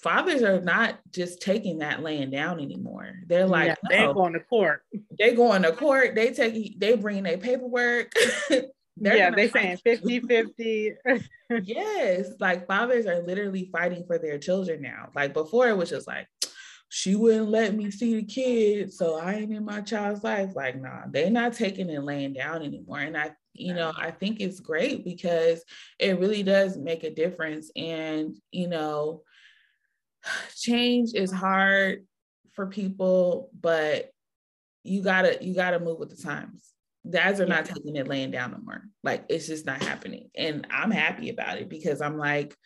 fathers 0.00 0.42
are 0.42 0.61
not 0.61 0.98
just 1.12 1.42
taking 1.42 1.78
that 1.78 2.02
laying 2.02 2.30
down 2.30 2.61
anymore. 2.61 3.14
They're 3.26 3.46
like, 3.46 3.68
yeah, 3.68 3.74
they're 3.88 4.08
oh, 4.08 4.14
going 4.14 4.32
to 4.34 4.40
court. 4.40 4.82
They 5.18 5.34
going 5.34 5.62
to 5.62 5.72
court. 5.72 6.14
They 6.14 6.32
take, 6.32 6.78
they 6.78 6.96
bring 6.96 7.24
their 7.24 7.38
paperwork. 7.38 8.12
yeah, 8.96 9.30
they 9.30 9.48
saying 9.48 9.78
50 9.78 10.20
50. 10.20 10.92
yes, 11.64 12.30
like 12.40 12.66
fathers 12.66 13.06
are 13.06 13.22
literally 13.22 13.70
fighting 13.72 14.04
for 14.06 14.18
their 14.18 14.38
children 14.38 14.82
now. 14.82 15.11
Like 15.14 15.32
before, 15.32 15.68
it 15.68 15.76
was 15.76 15.90
just 15.90 16.06
like, 16.06 16.26
she 16.90 17.14
wouldn't 17.14 17.50
let 17.50 17.74
me 17.74 17.90
see 17.90 18.14
the 18.14 18.22
kid, 18.22 18.92
so 18.92 19.16
I 19.16 19.34
ain't 19.34 19.52
in 19.52 19.64
my 19.64 19.82
child's 19.82 20.24
life. 20.24 20.56
Like, 20.56 20.80
nah, 20.80 21.02
they're 21.11 21.30
not 21.30 21.52
taking 21.52 21.90
and 21.90 22.06
laying 22.06 22.32
down 22.32 22.62
anymore. 22.62 23.00
And 23.00 23.16
I, 23.16 23.32
you 23.52 23.74
know, 23.74 23.92
I 23.96 24.11
think 24.11 24.40
it's 24.40 24.61
great 24.61 25.04
because 25.04 25.62
it 25.98 26.18
really 26.18 26.42
does 26.42 26.78
make 26.78 27.04
a 27.04 27.14
difference. 27.14 27.70
And, 27.76 28.37
you 28.52 28.68
know, 28.68 29.22
change 30.56 31.14
is 31.14 31.32
hard 31.32 32.04
for 32.54 32.66
people, 32.66 33.50
but 33.58 34.10
you 34.84 35.02
gotta 35.02 35.38
you 35.40 35.54
gotta 35.54 35.78
move 35.78 35.98
with 35.98 36.10
the 36.10 36.22
times. 36.22 36.72
Dads 37.08 37.40
are 37.40 37.46
yeah. 37.46 37.56
not 37.56 37.64
taking 37.64 37.96
it 37.96 38.08
laying 38.08 38.30
down 38.30 38.50
no 38.52 38.58
more. 38.58 38.82
Like 39.02 39.24
it's 39.28 39.46
just 39.46 39.66
not 39.66 39.82
happening. 39.82 40.30
And 40.36 40.66
I'm 40.70 40.90
happy 40.90 41.30
about 41.30 41.58
it 41.58 41.68
because 41.68 42.00
I'm 42.00 42.18
like, 42.18 42.56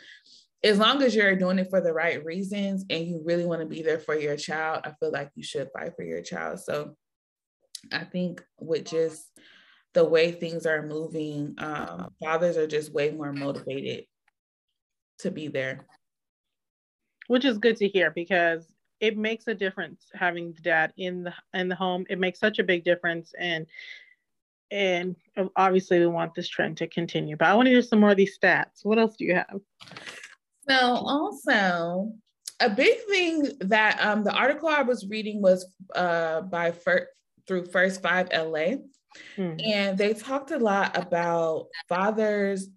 as 0.65 0.79
long 0.79 1.03
as 1.03 1.15
you're 1.15 1.37
doing 1.37 1.59
it 1.59 1.69
for 1.71 1.81
the 1.81 1.93
right 1.93 2.25
reasons 2.25 2.85
and 2.89 3.07
you 3.07 3.21
really 3.25 3.45
want 3.45 3.61
to 3.61 3.67
be 3.67 3.83
there 3.83 3.99
for 3.99 4.15
your 4.15 4.37
child, 4.37 4.83
I 4.85 4.93
feel 4.99 5.11
like 5.11 5.31
you 5.35 5.43
should 5.43 5.69
fight 5.77 5.93
for 5.97 6.05
your 6.05 6.23
child. 6.23 6.61
So 6.61 6.97
I 7.93 8.05
think 8.05 8.43
with 8.61 8.87
just 8.87 9.27
the 9.95 10.05
way 10.05 10.33
things 10.33 10.65
are 10.67 10.87
moving, 10.87 11.55
um, 11.59 12.09
fathers 12.23 12.57
are 12.57 12.67
just 12.67 12.93
way 12.93 13.11
more 13.11 13.33
motivated 13.33 14.05
to 15.19 15.31
be 15.31 15.49
there. 15.49 15.87
Which 17.33 17.47
is 17.47 17.57
good 17.57 17.77
to 17.79 17.89
hear 17.89 18.11
because 18.11 18.67
it 19.01 19.17
makes 19.17 19.49
a 19.49 19.55
difference 19.55 20.05
having 20.15 20.53
the 20.53 20.61
dad 20.61 20.93
in 20.99 21.25
the 21.25 21.33
in 21.55 21.69
the 21.69 21.75
home. 21.75 22.05
It 22.11 22.19
makes 22.19 22.39
such 22.39 22.59
a 22.59 22.65
big 22.65 22.85
difference 22.85 23.33
and 23.39 23.67
and 24.71 25.17
obviously 25.57 25.99
we 25.99 26.07
want 26.09 26.35
this 26.35 26.49
trend 26.49 26.77
to 26.77 26.87
continue. 26.87 27.37
But 27.39 27.49
I 27.49 27.55
want 27.55 27.67
to 27.67 27.71
hear 27.71 27.81
some 27.81 28.01
more 28.01 28.11
of 28.11 28.19
these 28.19 28.39
stats. 28.39 28.85
What 28.85 28.99
else 28.99 29.17
do 29.17 29.25
you 29.25 29.35
have? 29.35 29.61
So 30.69 30.77
also 30.79 32.13
a 32.61 32.69
big 32.69 32.99
thing 33.09 33.49
that 33.61 33.99
um, 34.05 34.25
the 34.25 34.33
article 34.33 34.69
I 34.69 34.83
was 34.83 35.07
reading 35.07 35.41
was 35.41 35.67
uh, 35.95 36.43
by 36.43 36.71
Fir- 36.71 37.09
through 37.47 37.65
First 37.67 38.03
Five 38.03 38.29
LA, 38.31 38.77
hmm. 39.37 39.57
and 39.59 39.97
they 39.97 40.13
talked 40.13 40.51
a 40.51 40.59
lot 40.59 40.97
about 40.97 41.69
fathers 41.89 42.69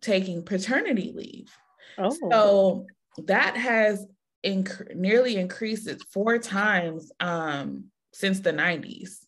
taking 0.00 0.44
paternity 0.44 1.12
leave. 1.14 1.52
Oh. 1.98 2.16
So 2.30 2.86
that 3.24 3.56
has 3.56 4.06
inc- 4.44 4.94
nearly 4.94 5.36
increased 5.36 5.88
it 5.88 6.02
four 6.12 6.38
times 6.38 7.10
um, 7.20 7.84
since 8.12 8.40
the 8.40 8.52
90s. 8.52 9.18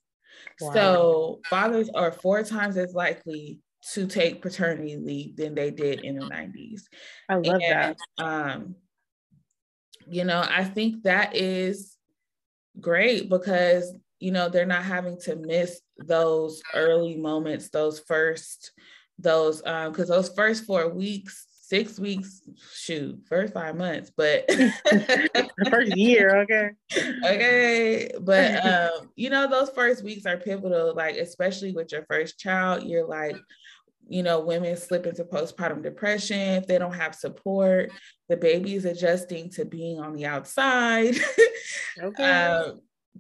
Wow. 0.60 0.72
So 0.72 1.40
fathers 1.48 1.90
are 1.94 2.12
four 2.12 2.42
times 2.42 2.76
as 2.76 2.94
likely 2.94 3.60
to 3.92 4.06
take 4.06 4.42
paternity 4.42 4.96
leave 4.96 5.36
than 5.36 5.54
they 5.54 5.70
did 5.70 6.04
in 6.04 6.16
the 6.16 6.26
90s. 6.26 6.82
I 7.28 7.34
love 7.36 7.60
and, 7.62 7.62
that. 7.62 7.96
Um, 8.18 8.74
you 10.08 10.24
know, 10.24 10.44
I 10.48 10.64
think 10.64 11.02
that 11.02 11.36
is 11.36 11.96
great 12.80 13.28
because, 13.28 13.94
you 14.18 14.30
know, 14.30 14.48
they're 14.48 14.66
not 14.66 14.84
having 14.84 15.18
to 15.22 15.36
miss 15.36 15.80
those 15.98 16.62
early 16.74 17.16
moments, 17.16 17.70
those 17.70 18.00
first, 18.00 18.72
those, 19.18 19.62
um, 19.64 19.92
because 19.92 20.08
those 20.08 20.30
first 20.30 20.64
four 20.64 20.88
weeks, 20.88 21.46
six 21.66 21.98
weeks, 21.98 22.42
shoot, 22.72 23.20
first 23.28 23.52
five 23.52 23.76
months, 23.76 24.12
but 24.16 24.46
the 24.48 25.68
first 25.68 25.96
year, 25.96 26.42
okay. 26.42 26.70
Okay. 27.24 28.10
But 28.20 28.64
um, 28.66 29.10
you 29.16 29.30
know, 29.30 29.48
those 29.48 29.70
first 29.70 30.04
weeks 30.04 30.26
are 30.26 30.36
pivotal, 30.36 30.94
like 30.94 31.16
especially 31.16 31.72
with 31.72 31.90
your 31.90 32.04
first 32.08 32.38
child, 32.38 32.84
you're 32.84 33.06
like, 33.06 33.36
you 34.08 34.22
know, 34.22 34.38
women 34.40 34.76
slip 34.76 35.06
into 35.06 35.24
postpartum 35.24 35.82
depression 35.82 36.38
if 36.38 36.68
they 36.68 36.78
don't 36.78 36.94
have 36.94 37.14
support. 37.16 37.90
The 38.28 38.36
baby 38.36 38.76
is 38.76 38.84
adjusting 38.84 39.50
to 39.50 39.64
being 39.64 39.98
on 39.98 40.14
the 40.14 40.26
outside, 40.26 41.16
okay. 42.00 42.30
uh, 42.30 42.72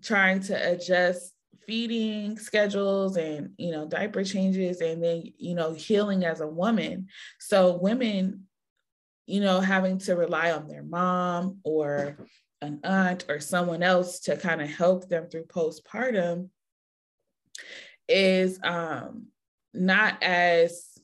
trying 0.02 0.40
to 0.44 0.72
adjust 0.72 1.32
feeding 1.66 2.38
schedules 2.38 3.16
and 3.16 3.50
you 3.56 3.72
know 3.72 3.86
diaper 3.86 4.22
changes 4.22 4.80
and 4.80 5.02
then 5.02 5.24
you 5.38 5.54
know 5.54 5.72
healing 5.72 6.24
as 6.24 6.40
a 6.40 6.46
woman 6.46 7.08
so 7.38 7.76
women 7.76 8.44
you 9.26 9.40
know 9.40 9.60
having 9.60 9.98
to 9.98 10.14
rely 10.14 10.52
on 10.52 10.68
their 10.68 10.82
mom 10.82 11.58
or 11.64 12.16
an 12.62 12.80
aunt 12.84 13.24
or 13.28 13.40
someone 13.40 13.82
else 13.82 14.20
to 14.20 14.36
kind 14.36 14.62
of 14.62 14.68
help 14.68 15.08
them 15.08 15.28
through 15.28 15.44
postpartum 15.44 16.48
is 18.08 18.60
um 18.62 19.26
not 19.74 20.22
as 20.22 20.96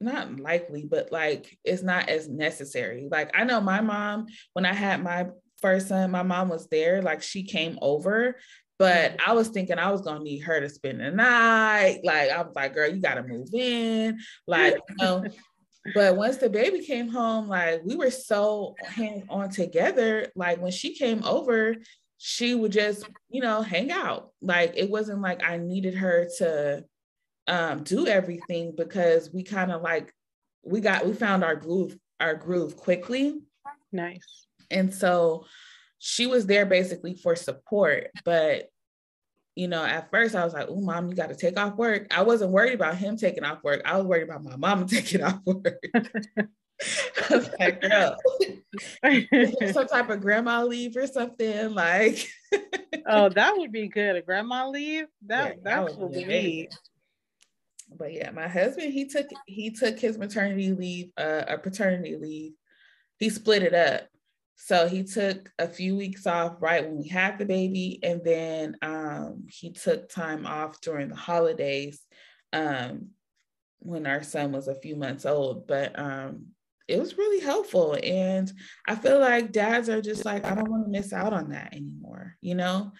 not 0.00 0.40
likely, 0.40 0.84
but 0.84 1.12
like 1.12 1.58
it's 1.64 1.82
not 1.82 2.08
as 2.08 2.28
necessary. 2.28 3.08
Like 3.10 3.30
I 3.34 3.44
know 3.44 3.60
my 3.60 3.80
mom, 3.80 4.26
when 4.54 4.64
I 4.64 4.72
had 4.72 5.02
my 5.02 5.26
first 5.60 5.88
son, 5.88 6.10
my 6.10 6.22
mom 6.22 6.48
was 6.48 6.66
there, 6.68 7.02
like 7.02 7.22
she 7.22 7.42
came 7.42 7.78
over, 7.82 8.36
but 8.78 9.12
mm-hmm. 9.12 9.30
I 9.30 9.34
was 9.34 9.48
thinking 9.48 9.78
I 9.78 9.90
was 9.92 10.00
gonna 10.00 10.24
need 10.24 10.40
her 10.40 10.60
to 10.60 10.68
spend 10.68 11.00
the 11.00 11.10
night. 11.10 12.00
Like 12.02 12.30
I 12.30 12.42
was 12.42 12.54
like, 12.54 12.74
girl, 12.74 12.90
you 12.90 13.00
gotta 13.00 13.22
move 13.22 13.48
in. 13.52 14.18
Like, 14.46 14.74
you 14.88 14.96
know. 14.98 15.24
but 15.94 16.16
once 16.16 16.36
the 16.36 16.50
baby 16.50 16.80
came 16.80 17.08
home, 17.08 17.48
like 17.48 17.82
we 17.84 17.96
were 17.96 18.10
so 18.10 18.74
hands 18.82 19.24
on 19.28 19.50
together. 19.50 20.28
Like 20.34 20.60
when 20.60 20.72
she 20.72 20.94
came 20.94 21.22
over, 21.24 21.76
she 22.18 22.54
would 22.54 22.72
just, 22.72 23.08
you 23.28 23.40
know, 23.40 23.62
hang 23.62 23.90
out. 23.90 24.30
Like 24.40 24.72
it 24.76 24.90
wasn't 24.90 25.22
like 25.22 25.42
I 25.42 25.56
needed 25.56 25.94
her 25.94 26.28
to 26.38 26.84
um, 27.46 27.82
do 27.82 28.06
everything 28.06 28.74
because 28.76 29.30
we 29.32 29.42
kind 29.42 29.72
of 29.72 29.82
like 29.82 30.12
we 30.62 30.80
got 30.80 31.06
we 31.06 31.14
found 31.14 31.44
our 31.44 31.56
groove 31.56 31.96
our 32.20 32.34
groove 32.34 32.76
quickly. 32.76 33.40
Nice. 33.92 34.46
And 34.70 34.92
so 34.94 35.46
she 35.98 36.26
was 36.26 36.46
there 36.46 36.66
basically 36.66 37.14
for 37.14 37.36
support, 37.36 38.08
but 38.24 38.68
you 39.56 39.68
know, 39.68 39.84
at 39.84 40.10
first 40.10 40.34
I 40.34 40.44
was 40.44 40.54
like, 40.54 40.68
"Oh, 40.70 40.80
mom, 40.80 41.08
you 41.08 41.14
got 41.14 41.28
to 41.28 41.34
take 41.34 41.58
off 41.58 41.76
work." 41.76 42.06
I 42.16 42.22
wasn't 42.22 42.52
worried 42.52 42.74
about 42.74 42.96
him 42.96 43.16
taking 43.16 43.44
off 43.44 43.62
work. 43.62 43.82
I 43.84 43.96
was 43.96 44.06
worried 44.06 44.22
about 44.22 44.44
my 44.44 44.56
mom 44.56 44.86
taking 44.86 45.22
off 45.22 45.40
work. 45.44 45.84
I 45.94 47.36
was 47.36 47.50
like, 47.58 47.82
girl, 47.82 48.16
some 49.72 49.86
type 49.86 50.08
of 50.08 50.20
grandma 50.22 50.64
leave 50.64 50.96
or 50.96 51.06
something 51.06 51.74
like. 51.74 52.26
oh, 53.06 53.28
that 53.28 53.56
would 53.58 53.70
be 53.70 53.88
good. 53.88 54.16
A 54.16 54.22
grandma 54.22 54.68
leave. 54.68 55.06
That 55.26 55.56
yeah, 55.56 55.60
that's 55.62 55.94
what 55.94 56.10
we 56.10 56.24
need. 56.24 56.68
But 57.98 58.14
yeah, 58.14 58.30
my 58.30 58.48
husband 58.48 58.92
he 58.92 59.08
took 59.08 59.26
he 59.46 59.70
took 59.72 59.98
his 59.98 60.16
maternity 60.16 60.72
leave, 60.72 61.10
uh, 61.18 61.42
a 61.48 61.58
paternity 61.58 62.16
leave. 62.16 62.52
He 63.18 63.28
split 63.28 63.62
it 63.62 63.74
up. 63.74 64.08
So 64.62 64.86
he 64.86 65.04
took 65.04 65.50
a 65.58 65.66
few 65.66 65.96
weeks 65.96 66.26
off 66.26 66.56
right 66.60 66.84
when 66.84 66.98
we 66.98 67.08
had 67.08 67.38
the 67.38 67.46
baby, 67.46 67.98
and 68.02 68.22
then 68.22 68.76
um, 68.82 69.46
he 69.48 69.72
took 69.72 70.10
time 70.10 70.44
off 70.44 70.82
during 70.82 71.08
the 71.08 71.16
holidays 71.16 72.02
um, 72.52 73.08
when 73.78 74.06
our 74.06 74.22
son 74.22 74.52
was 74.52 74.68
a 74.68 74.74
few 74.74 74.96
months 74.96 75.24
old. 75.24 75.66
But 75.66 75.98
um, 75.98 76.48
it 76.86 77.00
was 77.00 77.16
really 77.16 77.40
helpful. 77.40 77.96
And 78.02 78.52
I 78.86 78.96
feel 78.96 79.18
like 79.18 79.50
dads 79.50 79.88
are 79.88 80.02
just 80.02 80.26
like, 80.26 80.44
I 80.44 80.54
don't 80.54 80.70
want 80.70 80.84
to 80.84 80.90
miss 80.90 81.14
out 81.14 81.32
on 81.32 81.48
that 81.50 81.74
anymore, 81.74 82.36
you 82.42 82.54
know? 82.54 82.92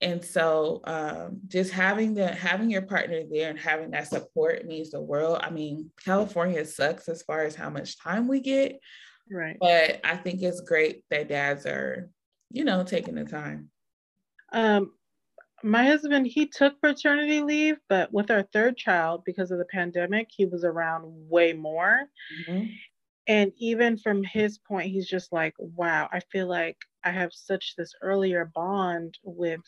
And 0.00 0.24
so 0.24 0.80
um, 0.84 1.40
just 1.48 1.70
having 1.70 2.14
the 2.14 2.28
having 2.28 2.70
your 2.70 2.82
partner 2.82 3.22
there 3.30 3.50
and 3.50 3.58
having 3.58 3.90
that 3.90 4.08
support 4.08 4.64
means 4.64 4.90
the 4.90 5.02
world. 5.02 5.38
I 5.42 5.50
mean, 5.50 5.90
California 6.02 6.64
sucks 6.64 7.10
as 7.10 7.22
far 7.22 7.42
as 7.42 7.54
how 7.54 7.68
much 7.68 7.98
time 7.98 8.26
we 8.26 8.40
get. 8.40 8.80
Right. 9.30 9.56
But 9.60 10.00
I 10.04 10.16
think 10.16 10.42
it's 10.42 10.60
great 10.60 11.02
that 11.10 11.28
dads 11.28 11.66
are, 11.66 12.10
you 12.50 12.64
know, 12.64 12.84
taking 12.84 13.14
the 13.14 13.24
time. 13.24 13.70
Um, 14.52 14.92
my 15.62 15.84
husband, 15.84 16.26
he 16.26 16.46
took 16.46 16.80
paternity 16.80 17.40
leave, 17.40 17.76
but 17.88 18.12
with 18.12 18.30
our 18.30 18.42
third 18.52 18.76
child, 18.76 19.22
because 19.24 19.50
of 19.50 19.58
the 19.58 19.64
pandemic, 19.64 20.28
he 20.30 20.44
was 20.44 20.62
around 20.62 21.04
way 21.06 21.54
more. 21.54 22.02
Mm-hmm. 22.48 22.66
And 23.26 23.52
even 23.56 23.96
from 23.96 24.22
his 24.22 24.58
point, 24.58 24.90
he's 24.90 25.08
just 25.08 25.32
like, 25.32 25.54
wow, 25.58 26.08
I 26.12 26.20
feel 26.30 26.46
like 26.46 26.76
I 27.02 27.10
have 27.10 27.32
such 27.32 27.74
this 27.76 27.94
earlier 28.02 28.50
bond 28.54 29.18
with 29.22 29.62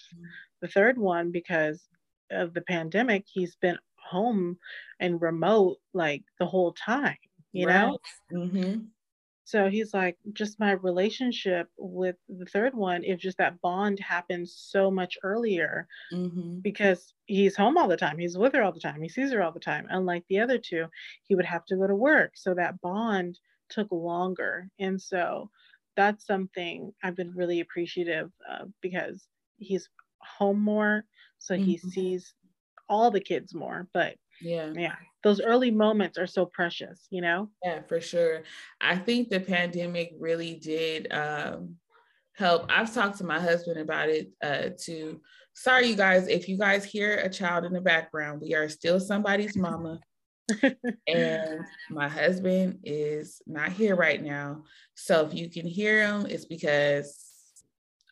the 0.60 0.68
third 0.68 0.98
one 0.98 1.30
because 1.32 1.88
of 2.30 2.52
the 2.52 2.60
pandemic. 2.60 3.24
He's 3.26 3.56
been 3.56 3.78
home 3.98 4.58
and 5.00 5.20
remote 5.20 5.78
like 5.94 6.22
the 6.38 6.46
whole 6.46 6.72
time, 6.72 7.16
you 7.52 7.66
right. 7.66 7.74
know? 7.74 7.98
Mm-hmm. 8.32 8.80
So 9.46 9.70
he's 9.70 9.94
like, 9.94 10.18
just 10.32 10.59
my 10.59 10.72
relationship 10.72 11.68
with 11.78 12.16
the 12.28 12.46
third 12.46 12.74
one, 12.74 13.04
if 13.04 13.20
just 13.20 13.38
that 13.38 13.61
bond 13.61 14.00
happens 14.00 14.52
so 14.59 14.90
much 14.90 15.16
earlier 15.22 15.87
mm-hmm. 16.12 16.59
because 16.59 17.14
he's 17.26 17.54
home 17.54 17.78
all 17.78 17.87
the 17.87 17.96
time. 17.96 18.18
He's 18.18 18.37
with 18.37 18.54
her 18.54 18.64
all 18.64 18.72
the 18.72 18.80
time. 18.80 19.00
He 19.00 19.09
sees 19.09 19.30
her 19.30 19.40
all 19.40 19.52
the 19.52 19.61
time. 19.61 19.87
Unlike 19.88 20.24
the 20.28 20.40
other 20.40 20.59
two, 20.59 20.87
he 21.22 21.37
would 21.37 21.44
have 21.44 21.64
to 21.66 21.76
go 21.76 21.87
to 21.87 21.94
work. 21.94 22.32
So 22.35 22.54
that 22.54 22.80
bond 22.80 23.38
took 23.70 23.87
longer. 23.92 24.68
And 24.80 25.00
so 25.00 25.48
that's 25.96 26.26
something 26.26 26.92
I've 27.04 27.14
been 27.14 27.32
really 27.32 27.61
appreciative 27.61 28.32
of 28.50 28.72
because 28.80 29.28
he's 29.59 29.88
home 30.18 30.61
more. 30.61 31.04
So 31.38 31.54
mm-hmm. 31.54 31.62
he 31.62 31.78
sees 31.78 32.35
all 32.88 33.12
the 33.12 33.20
kids 33.20 33.54
more. 33.54 33.87
But 33.94 34.16
yeah. 34.40 34.72
Yeah. 34.75 34.94
Those 35.22 35.40
early 35.40 35.70
moments 35.70 36.18
are 36.18 36.27
so 36.27 36.46
precious 36.46 37.07
you 37.11 37.20
know? 37.20 37.51
Yeah 37.62 37.83
for 37.83 38.01
sure. 38.01 38.42
I 38.81 38.96
think 38.96 39.29
the 39.29 39.40
pandemic 39.40 40.12
really 40.18 40.55
did 40.55 41.12
um 41.12 41.77
help. 42.35 42.66
I've 42.68 42.92
talked 42.92 43.18
to 43.18 43.25
my 43.25 43.40
husband 43.40 43.79
about 43.81 44.09
it 44.09 44.31
uh 44.42 44.70
too. 44.79 45.20
Sorry 45.55 45.88
you 45.88 45.96
guys 45.96 46.29
if 46.29 46.49
you 46.49 46.59
guys 46.59 46.85
hear 46.85 47.18
a 47.18 47.31
child 47.31 47.64
in 47.64 47.72
the 47.72 47.81
background 47.81 48.40
we 48.42 48.55
are 48.55 48.68
still 48.68 49.01
somebody's 49.01 49.57
mama. 49.57 50.01
And 51.09 51.64
my 51.90 52.09
husband 52.09 52.81
is 52.85 53.42
not 53.46 53.72
here 53.72 53.96
right 53.96 54.22
now. 54.22 54.62
So 54.94 55.27
if 55.27 55.35
you 55.35 55.51
can 55.51 55.66
hear 55.66 56.07
him 56.07 56.27
it's 56.27 56.44
because 56.44 57.25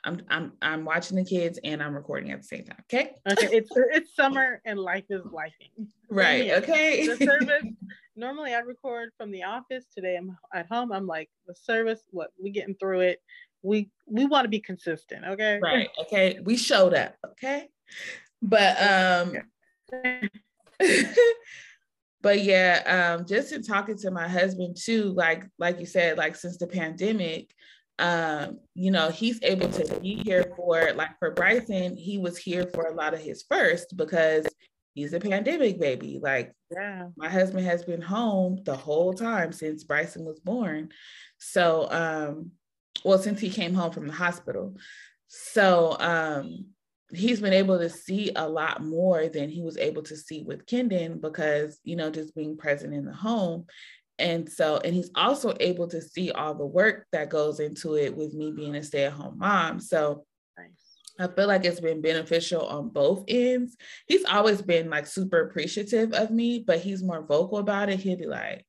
I'm 0.05 0.23
I'm 0.29 0.53
I'm 0.63 0.85
watching 0.85 1.17
the 1.17 1.25
kids 1.25 1.59
and 1.65 1.83
I'm 1.83 1.95
recording 1.95 2.31
at 2.31 2.43
the 2.43 2.47
same 2.47 2.65
time. 2.65 2.77
Okay. 2.93 3.13
Okay. 3.31 3.49
It's 3.57 3.71
it's 3.93 4.15
summer 4.15 4.61
and 4.65 4.79
life 4.79 5.05
is 5.11 5.23
lifing. 5.23 5.71
Right. 6.11 6.51
Okay. 6.53 7.09
the 7.09 7.17
service 7.25 7.65
normally 8.15 8.55
I 8.55 8.61
record 8.61 9.11
from 9.19 9.33
the 9.33 9.43
office. 9.43 9.85
Today 9.93 10.17
I'm 10.17 10.37
at 10.53 10.69
home. 10.69 10.93
I'm 10.93 11.07
like 11.07 11.29
the 11.47 11.55
service. 11.55 12.01
What 12.11 12.31
we 12.41 12.51
getting 12.51 12.77
through 12.77 13.01
it. 13.01 13.21
We 13.63 13.91
we 14.07 14.27
want 14.27 14.45
to 14.45 14.49
be 14.49 14.61
consistent. 14.61 15.25
Okay. 15.25 15.59
Right. 15.61 15.89
Okay. 16.03 16.39
We 16.45 16.57
showed 16.57 16.95
up. 16.95 17.17
Okay. 17.27 17.69
But 18.43 18.81
um. 18.83 19.33
but 22.21 22.43
yeah, 22.43 23.17
um, 23.17 23.27
just 23.27 23.53
in 23.53 23.63
talking 23.63 23.99
to 23.99 24.11
my 24.11 24.29
husband 24.29 24.77
too, 24.81 25.13
like 25.13 25.47
like 25.59 25.81
you 25.81 25.87
said, 25.87 26.19
like 26.19 26.37
since 26.37 26.59
the 26.59 26.67
pandemic, 26.67 27.55
um, 27.99 28.59
you 28.75 28.91
know, 28.91 29.11
he's 29.11 29.41
able 29.43 29.69
to 29.69 30.01
be 30.01 30.17
here 30.17 30.53
for 30.57 30.93
like 30.95 31.19
for 31.19 31.31
Bryson, 31.31 31.97
he 31.97 32.19
was 32.19 32.37
here 32.37 32.67
for 32.75 32.87
a 32.87 32.95
lot 32.95 33.15
of 33.15 33.21
his 33.21 33.45
first 33.49 33.97
because 33.97 34.47
he's 34.95 35.13
a 35.13 35.21
pandemic 35.21 35.79
baby. 35.79 36.19
Like, 36.21 36.53
yeah, 36.73 37.09
my 37.17 37.29
husband 37.29 37.67
has 37.67 37.85
been 37.85 38.03
home 38.03 38.59
the 38.65 38.77
whole 38.77 39.13
time 39.13 39.53
since 39.53 39.85
Bryson 39.85 40.25
was 40.25 40.41
born. 40.41 40.91
So, 41.39 41.89
um, 41.91 42.51
well, 43.05 43.19
since 43.19 43.41
he 43.41 43.51
came 43.51 43.75
home 43.75 43.93
from 43.93 44.07
the 44.07 44.13
hospital. 44.13 44.77
So, 45.29 45.97
um, 46.01 46.67
he's 47.13 47.41
been 47.41 47.53
able 47.53 47.79
to 47.79 47.91
see 47.91 48.33
a 48.35 48.49
lot 48.49 48.83
more 48.83 49.29
than 49.29 49.49
he 49.49 49.63
was 49.63 49.77
able 49.77 50.03
to 50.03 50.17
see 50.17 50.43
with 50.43 50.67
Kendon 50.67 51.21
because, 51.21 51.79
you 51.85 51.97
know, 51.97 52.11
just 52.11 52.35
being 52.35 52.57
present 52.57 52.95
in 52.95 53.05
the 53.05 53.13
home. 53.13 53.67
And 54.19 54.49
so, 54.49 54.79
and 54.85 54.95
he's 54.95 55.11
also 55.15 55.55
able 55.59 55.89
to 55.89 56.01
see 56.01 56.31
all 56.31 56.55
the 56.55 56.67
work 56.67 57.07
that 57.13 57.31
goes 57.31 57.59
into 57.61 57.97
it 57.97 58.17
with 58.17 58.33
me 58.33 58.53
being 58.53 58.77
a 58.77 58.83
stay 58.83 59.05
at 59.05 59.13
home 59.13 59.39
mom. 59.39 59.81
So, 59.81 60.25
I 61.19 61.29
feel 61.29 61.47
like 61.47 61.65
it's 61.65 61.81
been 61.81 62.03
beneficial 62.03 62.67
on 62.67 62.89
both 62.89 63.25
ends. 63.29 63.77
He's 64.07 64.25
always 64.25 64.61
been 64.61 64.91
like 64.91 65.07
super 65.07 65.43
appreciative 65.43 66.13
of 66.13 66.31
me, 66.31 66.65
but 66.67 66.81
he's 66.81 67.05
more 67.05 67.25
vocal 67.25 67.59
about 67.59 67.89
it. 67.89 68.01
He'll 68.01 68.19
be 68.19 68.27
like, 68.27 68.67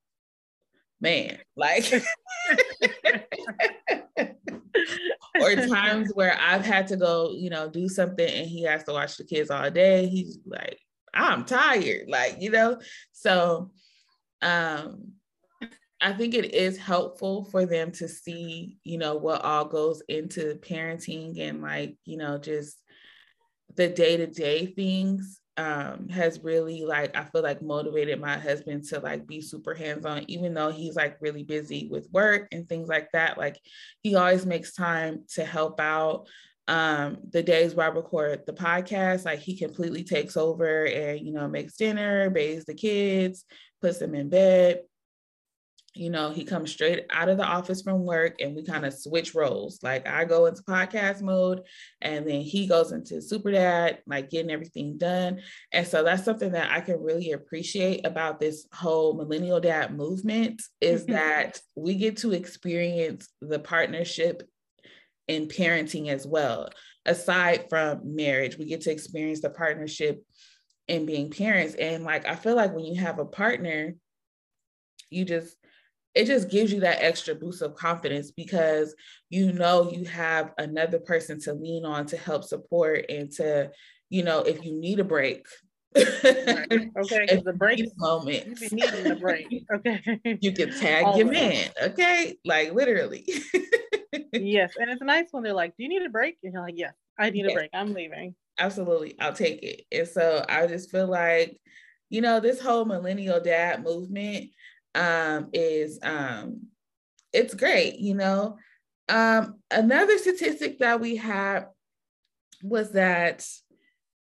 man, 1.01 1.39
like, 1.55 1.91
or 5.41 5.55
times 5.67 6.12
where 6.13 6.38
I've 6.39 6.65
had 6.65 6.88
to 6.89 6.97
go, 6.97 7.34
you 7.36 7.49
know, 7.49 7.67
do 7.69 7.89
something 7.89 8.27
and 8.27 8.47
he 8.47 8.63
has 8.63 8.84
to 8.84 8.93
watch 8.93 9.17
the 9.17 9.23
kids 9.23 9.49
all 9.49 9.71
day. 9.71 10.08
He's 10.08 10.38
like, 10.45 10.79
I'm 11.13 11.45
tired, 11.45 12.08
like, 12.10 12.38
you 12.39 12.51
know, 12.51 12.79
so 13.12 13.71
um 14.41 15.13
I 16.01 16.13
think 16.13 16.34
it 16.34 16.53
is 16.53 16.77
helpful 16.77 17.45
for 17.45 17.65
them 17.65 17.91
to 17.93 18.08
see, 18.08 18.77
you 18.84 18.97
know, 18.97 19.15
what 19.15 19.41
all 19.43 19.65
goes 19.65 20.01
into 20.08 20.55
parenting 20.55 21.39
and 21.39 21.62
like, 21.62 21.95
you 22.05 22.17
know, 22.17 22.38
just 22.38 22.81
the 23.75 23.89
day-to-day 23.89 24.67
things 24.67 25.39
um 25.58 26.10
has 26.10 26.43
really 26.43 26.84
like 26.84 27.15
I 27.15 27.23
feel 27.23 27.41
like 27.41 27.62
motivated 27.62 28.19
my 28.19 28.38
husband 28.38 28.84
to 28.89 28.99
like 28.99 29.25
be 29.25 29.39
super 29.39 29.73
hands-on 29.73 30.25
even 30.27 30.53
though 30.53 30.69
he's 30.69 30.97
like 30.97 31.15
really 31.21 31.43
busy 31.43 31.88
with 31.89 32.10
work 32.12 32.49
and 32.51 32.67
things 32.67 32.89
like 32.89 33.10
that. 33.13 33.38
Like 33.38 33.58
he 34.03 34.15
always 34.15 34.45
makes 34.45 34.73
time 34.73 35.23
to 35.36 35.45
help 35.45 35.79
out 35.79 36.27
um 36.67 37.19
the 37.31 37.41
days 37.41 37.73
where 37.73 37.89
I 37.89 37.93
record 37.93 38.45
the 38.45 38.53
podcast 38.53 39.23
like 39.23 39.39
he 39.39 39.58
completely 39.58 40.03
takes 40.03 40.36
over 40.36 40.86
and 40.86 41.19
you 41.25 41.31
know 41.31 41.47
makes 41.47 41.77
dinner 41.77 42.29
bathes 42.29 42.65
the 42.65 42.73
kids 42.73 43.45
puts 43.81 43.99
them 43.99 44.13
in 44.15 44.29
bed 44.29 44.81
you 45.95 46.10
know, 46.10 46.29
he 46.29 46.43
comes 46.43 46.71
straight 46.71 47.05
out 47.10 47.29
of 47.29 47.38
the 47.38 47.45
office 47.45 47.81
from 47.81 48.03
work 48.03 48.36
and 48.41 48.53
we 48.53 48.63
kind 48.63 48.86
of 48.86 48.93
switch 48.93 49.34
roles. 49.34 49.79
Like 49.81 50.05
I 50.05 50.25
go 50.25 50.45
into 50.45 50.62
podcast 50.63 51.21
mode 51.21 51.62
and 52.01 52.27
then 52.27 52.41
he 52.41 52.67
goes 52.67 52.91
into 52.91 53.21
super 53.21 53.51
dad, 53.51 53.99
like 54.05 54.29
getting 54.29 54.51
everything 54.51 54.97
done. 54.97 55.41
And 55.71 55.88
so 55.88 56.03
that's 56.03 56.25
something 56.25 56.51
that 56.51 56.69
I 56.69 56.81
can 56.81 57.01
really 57.01 57.31
appreciate 57.31 58.05
about 58.05 58.39
this 58.39 58.67
whole 58.73 59.15
millennial 59.15 59.62
dad 59.62 59.95
movement 59.95 60.62
is 60.81 61.03
mm-hmm. 61.03 61.13
that 61.13 61.62
we 61.75 61.95
get 61.95 62.17
to 62.17 62.34
experience 62.34 63.29
the 63.41 63.60
partnership 63.60 64.43
in 65.29 65.47
parenting 65.47 66.10
as 66.10 66.27
well. 66.27 66.69
Aside 67.05 67.67
from 67.69 68.15
marriage, 68.15 68.58
we 68.58 68.65
get 68.65 68.81
to 68.81 68.91
experience 68.91 69.39
the 69.39 69.49
partnership 69.49 70.23
in 70.89 71.05
being 71.05 71.31
parents. 71.31 71.75
And 71.75 72.03
like, 72.03 72.27
I 72.27 72.36
feel 72.36 72.55
like 72.55 72.73
when 72.73 72.86
you 72.86 72.99
have 72.99 73.19
a 73.19 73.25
partner, 73.25 73.95
you 75.10 75.23
just 75.23 75.55
it 76.15 76.25
just 76.25 76.49
gives 76.49 76.71
you 76.71 76.80
that 76.80 77.04
extra 77.04 77.36
boost 77.36 77.62
of 77.62 77.75
confidence 77.75 78.32
because 78.32 78.95
you 79.30 79.51
know 79.51 79.91
you 79.91 80.06
have 80.06 80.54
another 80.58 80.97
person 80.97 81.39
to 81.41 81.54
lean 81.54 81.86
on 81.86 82.06
to 82.08 82.17
help 82.17 82.43
support 82.43 83.06
and 83.10 83.30
to 83.32 83.69
you 84.10 84.23
know 84.23 84.39
if 84.39 84.63
you 84.65 84.73
need 84.73 84.99
a 84.99 85.04
break. 85.04 85.45
Right. 85.95 86.89
okay 86.97 87.41
the 87.45 87.56
break 87.56 87.86
moment 87.97 88.47
you 88.47 88.69
be 88.69 88.75
needing 88.75 89.12
a 89.12 89.15
break. 89.15 89.65
Okay. 89.73 90.19
You 90.41 90.51
can 90.51 90.78
tag 90.78 91.06
Always. 91.06 91.19
your 91.19 91.32
man 91.32 91.69
okay? 91.84 92.38
Like 92.43 92.73
literally. 92.73 93.28
Yes 94.32 94.73
and 94.78 94.89
it's 94.89 95.01
nice 95.01 95.28
when 95.32 95.43
they're 95.43 95.54
like 95.54 95.75
do 95.78 95.84
you 95.84 95.89
need 95.89 96.01
a 96.01 96.10
break? 96.10 96.38
And 96.43 96.54
you're 96.54 96.62
like 96.62 96.75
yes 96.78 96.93
i 97.17 97.30
need 97.30 97.45
yes. 97.45 97.51
a 97.51 97.54
break. 97.54 97.69
I'm 97.73 97.93
leaving. 97.93 98.36
Absolutely. 98.58 99.15
I'll 99.19 99.34
take 99.34 99.62
it. 99.63 99.82
And 99.91 100.08
so 100.08 100.45
i 100.47 100.67
just 100.67 100.91
feel 100.91 101.08
like 101.08 101.60
you 102.10 102.21
know 102.21 102.39
this 102.39 102.62
whole 102.62 102.86
millennial 102.86 103.41
dad 103.41 103.84
movement 103.84 104.51
um, 104.95 105.49
is 105.53 105.99
um, 106.01 106.67
it's 107.34 107.53
great, 107.53 107.99
you 107.99 108.15
know. 108.15 108.58
Um, 109.08 109.60
another 109.69 110.17
statistic 110.17 110.79
that 110.79 110.99
we 110.99 111.15
had 111.17 111.67
was 112.63 112.93
that 112.93 113.45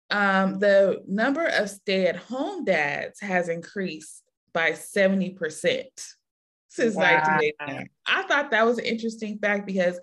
um, 0.10 0.60
the 0.60 1.03
number 1.07 1.45
of 1.45 1.69
stay-at-home 1.69 2.65
dads 2.65 3.19
has 3.21 3.49
increased 3.49 4.23
by 4.53 4.71
70% 4.71 5.38
since 6.67 6.95
wow. 6.95 7.03
1989. 7.03 7.89
I 8.07 8.23
thought 8.23 8.51
that 8.51 8.65
was 8.65 8.77
an 8.77 8.86
interesting 8.86 9.38
fact 9.38 9.65
because 9.65 9.99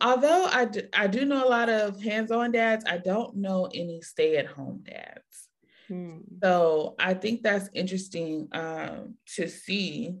although 0.00 0.46
I 0.46 0.66
do, 0.66 0.82
I 0.94 1.06
do 1.06 1.24
know 1.24 1.46
a 1.46 1.48
lot 1.48 1.68
of 1.68 2.00
hands-on 2.00 2.52
dads, 2.52 2.84
I 2.86 2.98
don't 2.98 3.36
know 3.36 3.68
any 3.72 4.00
stay-at-home 4.02 4.82
dads. 4.84 5.48
Hmm. 5.88 6.18
So 6.42 6.94
I 6.98 7.14
think 7.14 7.42
that's 7.42 7.68
interesting 7.74 8.48
um, 8.52 9.14
to 9.36 9.48
see. 9.48 10.16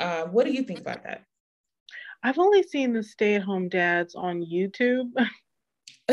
Uh, 0.00 0.24
what 0.24 0.46
do 0.46 0.52
you 0.52 0.62
think 0.62 0.80
about 0.80 1.04
that? 1.04 1.24
I've 2.22 2.38
only 2.38 2.62
seen 2.62 2.92
the 2.92 3.02
stay 3.02 3.34
at 3.34 3.42
home 3.42 3.68
dads 3.68 4.14
on 4.14 4.44
YouTube, 4.44 5.10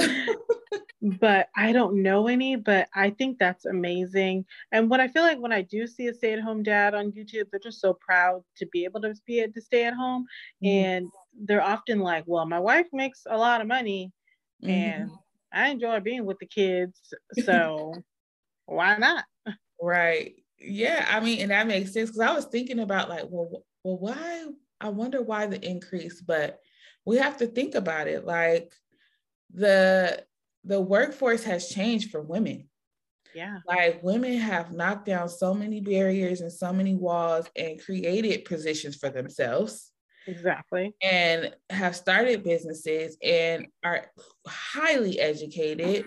but 1.01 1.49
I 1.55 1.71
don't 1.71 2.01
know 2.01 2.27
any. 2.27 2.55
But 2.55 2.87
I 2.95 3.11
think 3.11 3.37
that's 3.37 3.65
amazing. 3.65 4.45
And 4.71 4.89
what 4.89 4.99
I 4.99 5.07
feel 5.07 5.23
like 5.23 5.39
when 5.39 5.53
I 5.53 5.61
do 5.61 5.85
see 5.85 6.07
a 6.07 6.13
stay 6.13 6.33
at 6.33 6.41
home 6.41 6.63
dad 6.63 6.95
on 6.95 7.11
YouTube, 7.11 7.45
they're 7.51 7.59
just 7.59 7.81
so 7.81 7.93
proud 7.93 8.43
to 8.57 8.65
be 8.67 8.85
able 8.85 9.01
to 9.01 9.13
be 9.27 9.39
able 9.39 9.53
to 9.53 9.61
stay 9.61 9.85
at 9.85 9.93
home. 9.93 10.25
Mm-hmm. 10.63 10.85
And 10.85 11.07
they're 11.45 11.63
often 11.63 11.99
like, 11.99 12.23
well, 12.25 12.45
my 12.45 12.59
wife 12.59 12.87
makes 12.91 13.23
a 13.29 13.37
lot 13.37 13.61
of 13.61 13.67
money. 13.67 14.11
Mm-hmm. 14.63 14.71
And 14.71 15.11
I 15.51 15.69
enjoy 15.69 15.99
being 15.99 16.25
with 16.25 16.39
the 16.39 16.45
kids, 16.45 16.99
so 17.43 17.93
why 18.65 18.97
not? 18.97 19.25
Right. 19.81 20.35
Yeah. 20.59 21.05
I 21.09 21.19
mean, 21.19 21.39
and 21.39 21.51
that 21.51 21.67
makes 21.67 21.93
sense 21.93 22.09
because 22.09 22.21
I 22.21 22.33
was 22.33 22.45
thinking 22.45 22.79
about 22.79 23.09
like, 23.09 23.25
well, 23.29 23.63
well, 23.83 23.97
why? 23.97 24.45
I 24.81 24.89
wonder 24.89 25.21
why 25.21 25.47
the 25.47 25.61
increase, 25.65 26.21
but 26.21 26.59
we 27.05 27.17
have 27.17 27.37
to 27.37 27.47
think 27.47 27.75
about 27.75 28.07
it. 28.07 28.25
Like 28.25 28.73
the 29.53 30.23
the 30.63 30.79
workforce 30.79 31.43
has 31.45 31.69
changed 31.69 32.11
for 32.11 32.21
women. 32.21 32.69
Yeah. 33.33 33.59
Like 33.67 34.03
women 34.03 34.37
have 34.37 34.73
knocked 34.73 35.05
down 35.05 35.29
so 35.29 35.53
many 35.53 35.81
barriers 35.81 36.41
and 36.41 36.51
so 36.51 36.73
many 36.73 36.95
walls 36.95 37.49
and 37.55 37.81
created 37.81 38.45
positions 38.45 38.95
for 38.95 39.09
themselves 39.09 39.88
Exactly. 40.29 40.95
And 41.01 41.55
have 41.69 41.95
started 41.95 42.43
businesses 42.43 43.17
and 43.23 43.67
are 43.83 44.05
highly 44.47 45.19
educated 45.19 46.05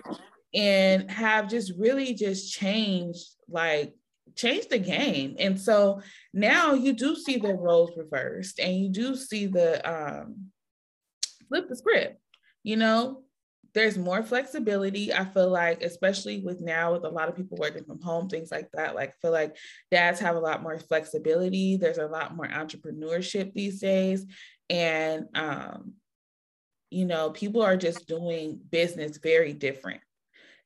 and 0.53 1.09
have 1.11 1.49
just 1.49 1.73
really 1.77 2.13
just 2.13 2.53
changed 2.53 3.27
like 3.49 3.93
changed 4.35 4.69
the 4.69 4.79
game. 4.79 5.35
And 5.39 5.59
so 5.59 6.01
now 6.33 6.73
you 6.73 6.93
do 6.93 7.15
see 7.15 7.37
the 7.37 7.53
roles 7.53 7.91
reversed 7.97 8.59
and 8.59 8.75
you 8.77 8.89
do 8.89 9.15
see 9.15 9.47
the 9.47 9.81
um 9.89 10.51
flip 11.49 11.67
the 11.67 11.75
script. 11.75 12.19
You 12.63 12.77
know, 12.77 13.22
there's 13.73 13.97
more 13.97 14.21
flexibility. 14.21 15.13
I 15.13 15.25
feel 15.25 15.49
like, 15.49 15.81
especially 15.81 16.41
with 16.41 16.61
now 16.61 16.93
with 16.93 17.03
a 17.03 17.09
lot 17.09 17.29
of 17.29 17.35
people 17.35 17.57
working 17.59 17.83
from 17.83 18.01
home, 18.01 18.29
things 18.29 18.51
like 18.51 18.69
that. 18.73 18.95
Like, 18.95 19.09
I 19.09 19.13
feel 19.21 19.31
like 19.31 19.57
dads 19.91 20.19
have 20.19 20.35
a 20.35 20.39
lot 20.39 20.61
more 20.61 20.77
flexibility. 20.79 21.77
There's 21.77 21.97
a 21.97 22.07
lot 22.07 22.35
more 22.35 22.47
entrepreneurship 22.47 23.53
these 23.53 23.79
days, 23.79 24.25
and 24.69 25.25
um, 25.35 25.93
you 26.91 27.05
know, 27.05 27.31
people 27.31 27.63
are 27.63 27.77
just 27.77 28.07
doing 28.07 28.59
business 28.69 29.17
very 29.17 29.53
different. 29.53 30.01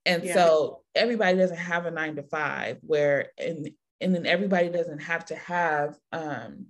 And 0.06 0.24
yeah. 0.24 0.34
so 0.36 0.84
everybody 0.96 1.38
doesn't 1.38 1.58
have 1.58 1.86
a 1.86 1.91
nine 1.91 2.15
to 2.15 2.24
five 2.24 2.78
where 2.82 3.32
and 3.38 3.70
and 4.00 4.13
then 4.13 4.26
everybody 4.26 4.70
doesn't 4.70 5.00
have 5.00 5.26
to 5.26 5.36
have 5.36 5.98
um, 6.12 6.67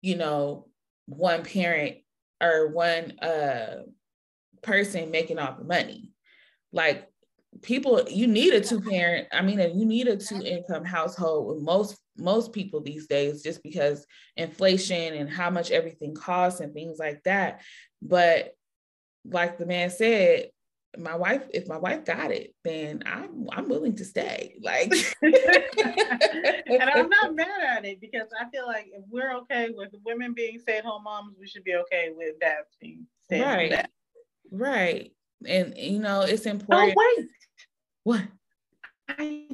you 0.00 0.16
know, 0.16 0.68
one 1.06 1.42
parent 1.42 1.96
or 2.40 2.68
one 2.68 3.18
uh 3.18 3.82
person 4.62 5.10
making 5.10 5.38
all 5.38 5.56
the 5.56 5.64
money. 5.64 6.12
Like 6.72 7.08
people 7.62 8.02
you 8.08 8.26
need 8.26 8.52
a 8.52 8.60
two 8.60 8.78
parent 8.78 9.26
i 9.32 9.40
mean 9.40 9.58
you 9.58 9.86
need 9.86 10.06
a 10.06 10.16
two 10.16 10.40
income 10.42 10.84
household 10.84 11.46
with 11.48 11.62
most 11.62 11.98
most 12.18 12.52
people 12.52 12.80
these 12.80 13.06
days 13.06 13.42
just 13.42 13.62
because 13.62 14.06
inflation 14.36 15.14
and 15.14 15.30
how 15.30 15.50
much 15.50 15.70
everything 15.70 16.14
costs 16.14 16.60
and 16.60 16.74
things 16.74 16.98
like 16.98 17.22
that. 17.24 17.62
But 18.02 18.54
like 19.24 19.58
the 19.58 19.66
man 19.66 19.90
said 19.90 20.50
my 20.96 21.14
wife 21.14 21.44
if 21.52 21.68
my 21.68 21.76
wife 21.76 22.04
got 22.04 22.30
it 22.30 22.54
then 22.64 23.02
i'm 23.06 23.46
i'm 23.52 23.68
willing 23.68 23.94
to 23.96 24.04
stay. 24.04 24.56
Like 24.60 24.92
and 25.22 26.90
i'm 26.90 27.08
not 27.08 27.34
mad 27.36 27.62
at 27.76 27.84
it 27.84 28.00
because 28.00 28.28
i 28.40 28.48
feel 28.50 28.66
like 28.66 28.86
if 28.92 29.04
we're 29.08 29.36
okay 29.38 29.68
with 29.70 29.90
women 30.04 30.32
being 30.34 30.58
stay-at-home 30.58 31.04
moms 31.04 31.36
we 31.38 31.46
should 31.46 31.64
be 31.64 31.74
okay 31.74 32.10
with 32.16 32.40
dads 32.40 32.76
being 32.80 33.06
stay-at-home 33.26 33.70
right 33.70 33.88
right 34.50 35.12
and 35.46 35.76
you 35.76 35.98
know 35.98 36.22
it's 36.22 36.46
oh, 36.46 36.50
important 36.50 36.94
oh 36.96 37.14
wait 37.16 37.26
what 38.04 38.22
i 39.08 39.46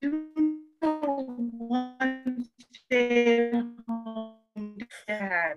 do 0.00 0.58
know 0.82 1.50
one 1.58 2.46
stay-at-home 2.86 4.78
dad 5.06 5.56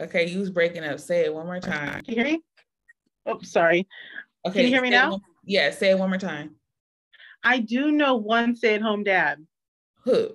okay 0.00 0.26
you 0.28 0.38
was 0.38 0.50
breaking 0.50 0.84
up 0.84 1.00
say 1.00 1.24
it 1.24 1.34
one 1.34 1.46
more 1.46 1.60
time 1.60 2.02
can 2.02 2.14
you 2.14 2.14
hear 2.14 2.24
me 2.24 2.42
Oh, 3.26 3.40
sorry. 3.42 3.86
Okay. 4.46 4.54
Can 4.54 4.62
you 4.62 4.68
hear 4.68 4.82
me 4.82 4.90
now? 4.90 5.12
One, 5.12 5.20
yeah, 5.44 5.70
say 5.70 5.90
it 5.90 5.98
one 5.98 6.10
more 6.10 6.18
time. 6.18 6.54
I 7.42 7.58
do 7.58 7.90
know 7.90 8.16
one 8.16 8.54
stay 8.54 8.74
at 8.74 8.82
home 8.82 9.04
dad. 9.04 9.44
Who? 10.04 10.30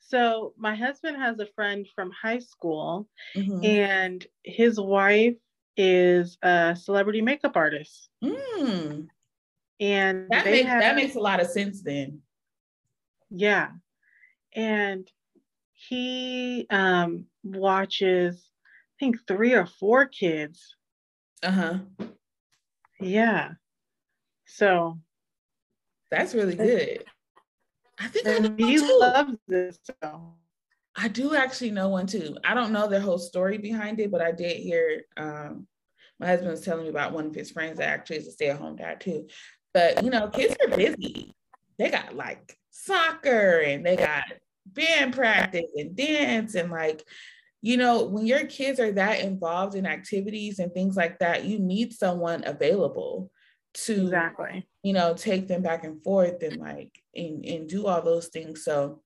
So, 0.00 0.54
my 0.56 0.74
husband 0.74 1.16
has 1.18 1.38
a 1.38 1.46
friend 1.54 1.86
from 1.94 2.10
high 2.10 2.38
school, 2.38 3.08
mm-hmm. 3.36 3.64
and 3.64 4.26
his 4.42 4.80
wife 4.80 5.36
is 5.76 6.38
a 6.42 6.76
celebrity 6.78 7.22
makeup 7.22 7.56
artist. 7.56 8.08
Mm. 8.22 9.08
And 9.80 10.28
that 10.30 10.44
makes, 10.44 10.68
have, 10.68 10.80
that 10.82 10.96
makes 10.96 11.16
a 11.16 11.20
lot 11.20 11.40
of 11.40 11.48
sense 11.48 11.82
then. 11.82 12.20
Yeah. 13.30 13.70
And 14.54 15.10
he 15.72 16.66
um, 16.70 17.26
watches, 17.42 18.50
I 18.64 19.04
think, 19.04 19.26
three 19.26 19.52
or 19.54 19.66
four 19.66 20.06
kids 20.06 20.76
uh-huh. 21.44 21.78
Yeah. 23.00 23.50
So 24.46 24.98
that's 26.10 26.34
really 26.34 26.56
good. 26.56 27.04
I 27.98 28.08
think 28.08 28.26
I 28.26 28.38
know 28.38 28.54
he 28.56 28.78
loves 28.78 29.36
this. 29.46 29.78
So. 30.02 30.34
I 30.96 31.08
do 31.08 31.34
actually 31.34 31.72
know 31.72 31.88
one 31.88 32.06
too. 32.06 32.36
I 32.44 32.54
don't 32.54 32.72
know 32.72 32.88
the 32.88 33.00
whole 33.00 33.18
story 33.18 33.58
behind 33.58 34.00
it, 34.00 34.10
but 34.10 34.20
I 34.20 34.32
did 34.32 34.58
hear 34.58 35.02
um, 35.16 35.66
my 36.20 36.26
husband 36.26 36.50
was 36.50 36.60
telling 36.60 36.84
me 36.84 36.90
about 36.90 37.12
one 37.12 37.26
of 37.26 37.34
his 37.34 37.50
friends 37.50 37.78
that 37.78 37.88
actually 37.88 38.18
is 38.18 38.28
a 38.28 38.32
stay-at-home 38.32 38.76
dad 38.76 39.00
too. 39.00 39.26
But 39.72 40.04
you 40.04 40.10
know, 40.10 40.28
kids 40.28 40.56
are 40.62 40.76
busy. 40.76 41.34
They 41.78 41.90
got 41.90 42.14
like 42.14 42.56
soccer 42.70 43.60
and 43.60 43.84
they 43.84 43.96
got 43.96 44.24
band 44.66 45.14
practice 45.14 45.70
and 45.76 45.96
dance 45.96 46.54
and 46.54 46.70
like 46.70 47.04
you 47.60 47.78
know, 47.78 48.04
when 48.04 48.26
your 48.26 48.44
kids 48.44 48.78
are 48.78 48.92
that 48.92 49.20
involved 49.20 49.74
in 49.74 49.86
activities 49.86 50.58
and 50.58 50.70
things 50.74 50.96
like 50.96 51.18
that, 51.20 51.44
you 51.44 51.58
need 51.58 51.94
someone 51.94 52.46
available 52.46 53.30
to 53.72 54.02
exactly, 54.02 54.68
you 54.82 54.92
know, 54.92 55.14
take 55.14 55.48
them 55.48 55.62
back 55.62 55.82
and 55.82 56.02
forth 56.04 56.42
and 56.42 56.58
like 56.58 56.92
and, 57.16 57.42
and 57.46 57.66
do 57.66 57.86
all 57.86 58.02
those 58.02 58.28
things. 58.28 58.64
So 58.64 59.00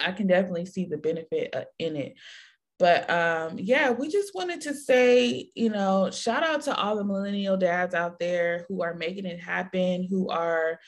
I 0.00 0.12
can 0.12 0.26
definitely 0.26 0.66
see 0.66 0.86
the 0.86 0.98
benefit 0.98 1.54
uh, 1.54 1.64
in 1.78 1.96
it. 1.96 2.14
But 2.78 3.08
um, 3.08 3.58
yeah, 3.58 3.90
we 3.90 4.08
just 4.08 4.34
wanted 4.34 4.62
to 4.62 4.74
say, 4.74 5.50
you 5.54 5.70
know, 5.70 6.10
shout 6.10 6.42
out 6.42 6.62
to 6.62 6.74
all 6.74 6.96
the 6.96 7.04
millennial 7.04 7.56
dads 7.56 7.94
out 7.94 8.18
there 8.18 8.64
who 8.68 8.82
are 8.82 8.94
making 8.94 9.24
it 9.24 9.40
happen, 9.40 10.08
who 10.10 10.28
are, 10.28 10.80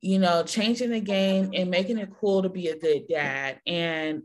you 0.00 0.20
know, 0.20 0.44
changing 0.44 0.90
the 0.90 1.00
game 1.00 1.50
and 1.54 1.70
making 1.70 1.98
it 1.98 2.10
cool 2.20 2.42
to 2.42 2.48
be 2.48 2.68
a 2.68 2.78
good 2.78 3.08
dad. 3.08 3.58
And 3.66 4.22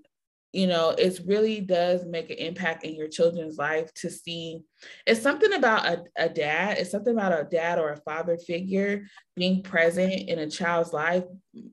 you 0.53 0.67
know 0.67 0.91
it 0.91 1.19
really 1.25 1.59
does 1.59 2.05
make 2.05 2.29
an 2.29 2.37
impact 2.37 2.85
in 2.85 2.95
your 2.95 3.07
children's 3.07 3.57
life 3.57 3.91
to 3.95 4.09
see 4.09 4.61
it's 5.05 5.21
something 5.21 5.51
about 5.53 5.85
a, 5.85 6.03
a 6.15 6.29
dad 6.29 6.77
it's 6.77 6.91
something 6.91 7.13
about 7.13 7.37
a 7.37 7.43
dad 7.43 7.79
or 7.79 7.91
a 7.91 8.01
father 8.01 8.37
figure 8.37 9.03
being 9.35 9.63
present 9.63 10.13
in 10.13 10.39
a 10.39 10.49
child's 10.49 10.93
life 10.93 11.25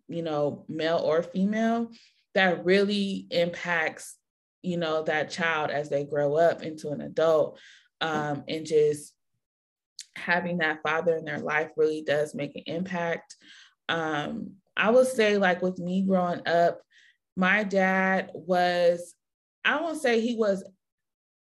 you 0.08 0.22
know 0.22 0.64
male 0.68 0.96
or 0.96 1.22
female 1.22 1.90
that 2.34 2.64
really 2.64 3.26
impacts 3.30 4.16
you 4.62 4.76
know 4.76 5.02
that 5.02 5.30
child 5.30 5.70
as 5.70 5.88
they 5.88 6.04
grow 6.04 6.36
up 6.36 6.62
into 6.62 6.90
an 6.90 7.00
adult 7.00 7.58
um, 8.00 8.44
and 8.48 8.66
just 8.66 9.14
having 10.16 10.58
that 10.58 10.82
father 10.82 11.16
in 11.16 11.24
their 11.24 11.38
life 11.38 11.70
really 11.76 12.02
does 12.02 12.34
make 12.34 12.54
an 12.56 12.62
impact. 12.66 13.36
Um, 13.88 14.52
i 14.76 14.88
would 14.88 15.08
say 15.08 15.36
like 15.36 15.62
with 15.62 15.78
me 15.78 16.02
growing 16.02 16.46
up 16.46 16.80
my 17.36 17.64
dad 17.64 18.30
was, 18.34 19.14
I 19.64 19.80
won't 19.80 20.00
say 20.00 20.20
he 20.20 20.36
was 20.36 20.64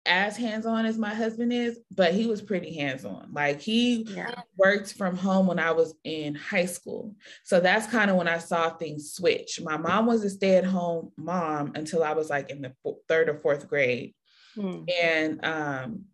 as 0.10 0.36
hands-on 0.36 0.88
as 0.88 0.98
my 0.98 1.14
husband 1.14 1.54
is, 1.54 1.80
but 1.92 2.14
he 2.14 2.26
was 2.26 2.42
pretty 2.42 2.74
hands-on. 2.74 3.30
Like 3.32 3.62
he 3.62 4.02
yeah. 4.10 4.42
worked 4.58 4.94
from 4.94 5.16
home 5.16 5.46
when 5.46 5.60
I 5.60 5.72
was 5.72 5.94
in 6.04 6.34
high 6.34 6.66
school. 6.66 7.16
So 7.44 7.60
that's 7.60 7.86
kind 7.86 8.10
of 8.10 8.18
when 8.18 8.28
I 8.28 8.40
saw 8.40 8.72
things 8.72 9.14
switch. 9.14 9.62
My 9.62 9.78
mom 9.78 10.08
was 10.08 10.24
a 10.24 10.30
stay-at-home 10.30 11.12
mom 11.16 11.74
until 11.76 12.04
I 12.04 12.14
was 12.14 12.30
like 12.30 12.50
in 12.50 12.62
the 12.62 12.74
third 13.08 13.30
or 13.30 13.36
fourth 13.36 13.70
grade. 13.70 14.16
Hmm. 14.56 14.84
And 15.02 15.46
um, 15.46 16.06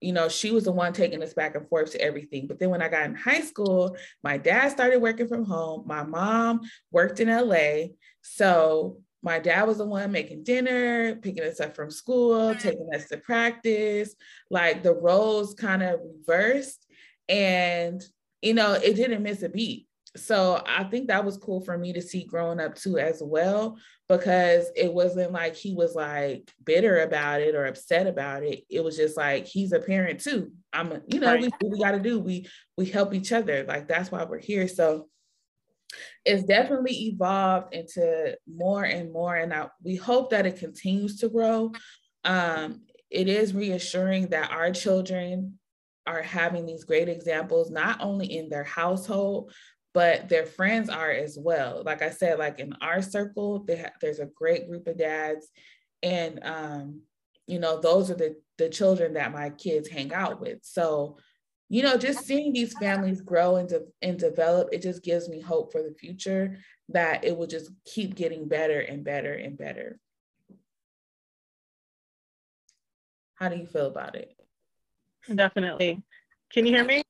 you 0.00 0.12
know, 0.12 0.28
she 0.28 0.50
was 0.50 0.64
the 0.64 0.72
one 0.72 0.94
taking 0.94 1.22
us 1.22 1.34
back 1.34 1.54
and 1.56 1.68
forth 1.68 1.92
to 1.92 2.00
everything. 2.00 2.46
But 2.46 2.58
then 2.58 2.70
when 2.70 2.82
I 2.82 2.88
got 2.88 3.04
in 3.04 3.14
high 3.14 3.42
school, 3.42 3.96
my 4.22 4.38
dad 4.38 4.70
started 4.70 5.02
working 5.02 5.28
from 5.28 5.44
home. 5.44 5.84
My 5.86 6.02
mom 6.04 6.62
worked 6.90 7.20
in 7.20 7.28
LA. 7.28 7.88
So 8.22 9.00
my 9.26 9.40
dad 9.40 9.64
was 9.64 9.78
the 9.78 9.84
one 9.84 10.12
making 10.12 10.44
dinner, 10.44 11.16
picking 11.16 11.42
us 11.42 11.58
up 11.58 11.74
from 11.74 11.90
school, 11.90 12.54
taking 12.54 12.88
us 12.94 13.08
to 13.08 13.16
practice. 13.18 14.14
Like 14.50 14.84
the 14.84 14.94
roles 14.94 15.52
kind 15.52 15.82
of 15.82 15.98
reversed. 16.00 16.86
And, 17.28 18.00
you 18.40 18.54
know, 18.54 18.74
it 18.74 18.94
didn't 18.94 19.24
miss 19.24 19.42
a 19.42 19.48
beat. 19.48 19.88
So 20.14 20.62
I 20.64 20.84
think 20.84 21.08
that 21.08 21.24
was 21.24 21.38
cool 21.38 21.60
for 21.60 21.76
me 21.76 21.92
to 21.94 22.00
see 22.00 22.22
growing 22.22 22.60
up 22.60 22.76
too, 22.76 22.98
as 22.98 23.20
well, 23.20 23.76
because 24.08 24.70
it 24.76 24.94
wasn't 24.94 25.32
like 25.32 25.56
he 25.56 25.74
was 25.74 25.96
like 25.96 26.48
bitter 26.64 27.00
about 27.00 27.40
it 27.40 27.56
or 27.56 27.66
upset 27.66 28.06
about 28.06 28.44
it. 28.44 28.62
It 28.70 28.84
was 28.84 28.96
just 28.96 29.16
like 29.16 29.46
he's 29.46 29.72
a 29.72 29.80
parent 29.80 30.20
too. 30.20 30.52
I'm, 30.72 30.92
a, 30.92 31.02
you 31.08 31.18
know, 31.18 31.32
right. 31.32 31.40
we, 31.40 31.68
we 31.68 31.78
got 31.80 31.90
to 31.90 32.00
do. 32.00 32.20
We 32.20 32.48
we 32.78 32.86
help 32.86 33.12
each 33.12 33.32
other. 33.32 33.64
Like 33.64 33.88
that's 33.88 34.10
why 34.10 34.24
we're 34.24 34.38
here. 34.38 34.68
So 34.68 35.08
it's 36.24 36.44
definitely 36.44 37.08
evolved 37.08 37.74
into 37.74 38.36
more 38.46 38.84
and 38.84 39.12
more, 39.12 39.36
and 39.36 39.52
I, 39.52 39.68
we 39.82 39.96
hope 39.96 40.30
that 40.30 40.46
it 40.46 40.58
continues 40.58 41.20
to 41.20 41.28
grow. 41.28 41.72
Um, 42.24 42.82
it 43.10 43.28
is 43.28 43.54
reassuring 43.54 44.28
that 44.28 44.50
our 44.50 44.72
children 44.72 45.58
are 46.06 46.22
having 46.22 46.66
these 46.66 46.84
great 46.84 47.08
examples, 47.08 47.70
not 47.70 48.00
only 48.00 48.26
in 48.26 48.48
their 48.48 48.64
household, 48.64 49.52
but 49.94 50.28
their 50.28 50.44
friends 50.44 50.88
are 50.88 51.10
as 51.10 51.38
well. 51.40 51.82
Like 51.84 52.02
I 52.02 52.10
said, 52.10 52.38
like 52.38 52.58
in 52.58 52.74
our 52.80 53.00
circle, 53.00 53.66
ha- 53.68 53.92
there's 54.00 54.18
a 54.18 54.26
great 54.26 54.68
group 54.68 54.86
of 54.86 54.98
dads, 54.98 55.48
and 56.02 56.40
um, 56.42 57.02
you 57.46 57.58
know, 57.58 57.80
those 57.80 58.10
are 58.10 58.14
the 58.14 58.36
the 58.58 58.68
children 58.68 59.14
that 59.14 59.32
my 59.32 59.50
kids 59.50 59.88
hang 59.88 60.12
out 60.12 60.40
with. 60.40 60.58
So 60.62 61.18
you 61.68 61.82
know, 61.82 61.96
just 61.96 62.24
seeing 62.24 62.52
these 62.52 62.74
families 62.74 63.20
grow 63.20 63.56
and, 63.56 63.68
de- 63.68 63.86
and 64.00 64.18
develop, 64.18 64.68
it 64.72 64.82
just 64.82 65.02
gives 65.02 65.28
me 65.28 65.40
hope 65.40 65.72
for 65.72 65.82
the 65.82 65.94
future 65.94 66.58
that 66.90 67.24
it 67.24 67.36
will 67.36 67.48
just 67.48 67.70
keep 67.84 68.14
getting 68.14 68.46
better 68.46 68.78
and 68.78 69.02
better 69.02 69.34
and 69.34 69.58
better. 69.58 69.98
How 73.34 73.48
do 73.48 73.56
you 73.56 73.66
feel 73.66 73.86
about 73.86 74.14
it? 74.14 74.32
Definitely. 75.34 76.02
Can 76.52 76.66
you 76.66 76.72
hear 76.72 76.84
me? 76.84 77.02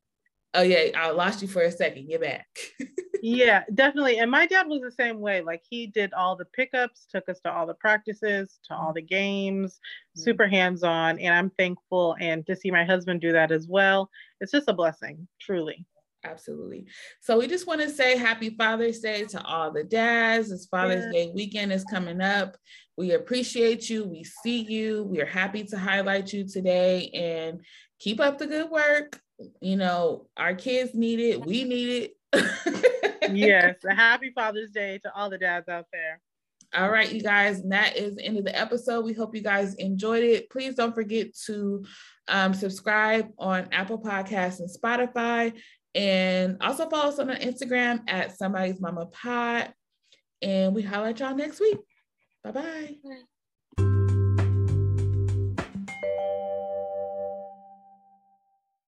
Oh 0.54 0.62
yeah, 0.62 0.98
I 0.98 1.10
lost 1.10 1.42
you 1.42 1.48
for 1.48 1.62
a 1.62 1.70
second. 1.70 2.08
You're 2.08 2.20
back. 2.20 2.46
yeah, 3.34 3.64
definitely. 3.74 4.18
And 4.18 4.30
my 4.30 4.46
dad 4.46 4.68
was 4.68 4.82
the 4.82 4.90
same 4.92 5.20
way. 5.20 5.40
Like 5.40 5.62
he 5.68 5.88
did 5.88 6.12
all 6.12 6.36
the 6.36 6.44
pickups, 6.44 7.06
took 7.10 7.28
us 7.28 7.40
to 7.40 7.52
all 7.52 7.66
the 7.66 7.74
practices, 7.74 8.60
to 8.68 8.74
all 8.74 8.92
the 8.92 9.02
games, 9.02 9.74
mm-hmm. 9.74 10.20
super 10.20 10.46
hands-on. 10.46 11.18
And 11.18 11.34
I'm 11.34 11.50
thankful 11.50 12.16
and 12.20 12.46
to 12.46 12.54
see 12.54 12.70
my 12.70 12.84
husband 12.84 13.20
do 13.20 13.32
that 13.32 13.50
as 13.50 13.66
well. 13.66 14.10
It's 14.40 14.52
just 14.52 14.68
a 14.68 14.72
blessing, 14.72 15.26
truly. 15.40 15.84
Absolutely. 16.24 16.86
So 17.20 17.38
we 17.38 17.48
just 17.48 17.66
want 17.66 17.80
to 17.80 17.90
say 17.90 18.16
happy 18.16 18.50
Father's 18.50 19.00
Day 19.00 19.24
to 19.24 19.42
all 19.42 19.72
the 19.72 19.82
dads. 19.82 20.50
This 20.50 20.66
Father's 20.66 21.06
yeah. 21.06 21.24
Day 21.24 21.32
weekend 21.34 21.72
is 21.72 21.84
coming 21.84 22.20
up. 22.20 22.56
We 22.96 23.12
appreciate 23.12 23.90
you. 23.90 24.04
We 24.04 24.22
see 24.22 24.62
you. 24.62 25.02
We 25.02 25.20
are 25.20 25.26
happy 25.26 25.64
to 25.64 25.78
highlight 25.78 26.32
you 26.32 26.46
today 26.46 27.10
and 27.12 27.60
keep 27.98 28.20
up 28.20 28.38
the 28.38 28.46
good 28.46 28.70
work 28.70 29.20
you 29.60 29.76
know, 29.76 30.26
our 30.36 30.54
kids 30.54 30.94
need 30.94 31.20
it, 31.20 31.44
we 31.44 31.64
need 31.64 32.12
it. 32.32 33.02
yes, 33.32 33.76
a 33.84 33.94
happy 33.94 34.32
Father's 34.34 34.70
Day 34.70 34.98
to 34.98 35.14
all 35.14 35.30
the 35.30 35.38
dads 35.38 35.68
out 35.68 35.86
there. 35.92 36.20
All 36.74 36.90
right, 36.90 37.10
you 37.10 37.22
guys, 37.22 37.60
and 37.60 37.72
that 37.72 37.96
is 37.96 38.16
the 38.16 38.24
end 38.24 38.38
of 38.38 38.44
the 38.44 38.58
episode. 38.58 39.04
We 39.04 39.12
hope 39.12 39.34
you 39.34 39.42
guys 39.42 39.74
enjoyed 39.74 40.24
it. 40.24 40.50
Please 40.50 40.74
don't 40.74 40.94
forget 40.94 41.28
to 41.46 41.84
um, 42.28 42.54
subscribe 42.54 43.28
on 43.38 43.68
Apple 43.72 44.02
Podcasts 44.02 44.60
and 44.60 44.68
Spotify. 44.68 45.52
And 45.94 46.58
also 46.60 46.88
follow 46.90 47.08
us 47.08 47.18
on 47.18 47.30
our 47.30 47.36
Instagram 47.36 48.00
at 48.08 48.36
somebody's 48.36 48.80
mama 48.80 49.06
pod. 49.06 49.72
And 50.42 50.74
we 50.74 50.82
holler 50.82 51.08
at 51.08 51.20
y'all 51.20 51.34
next 51.34 51.60
week. 51.60 51.78
Bye-bye. 52.44 52.62
bye 52.62 52.96
bye 53.04 53.35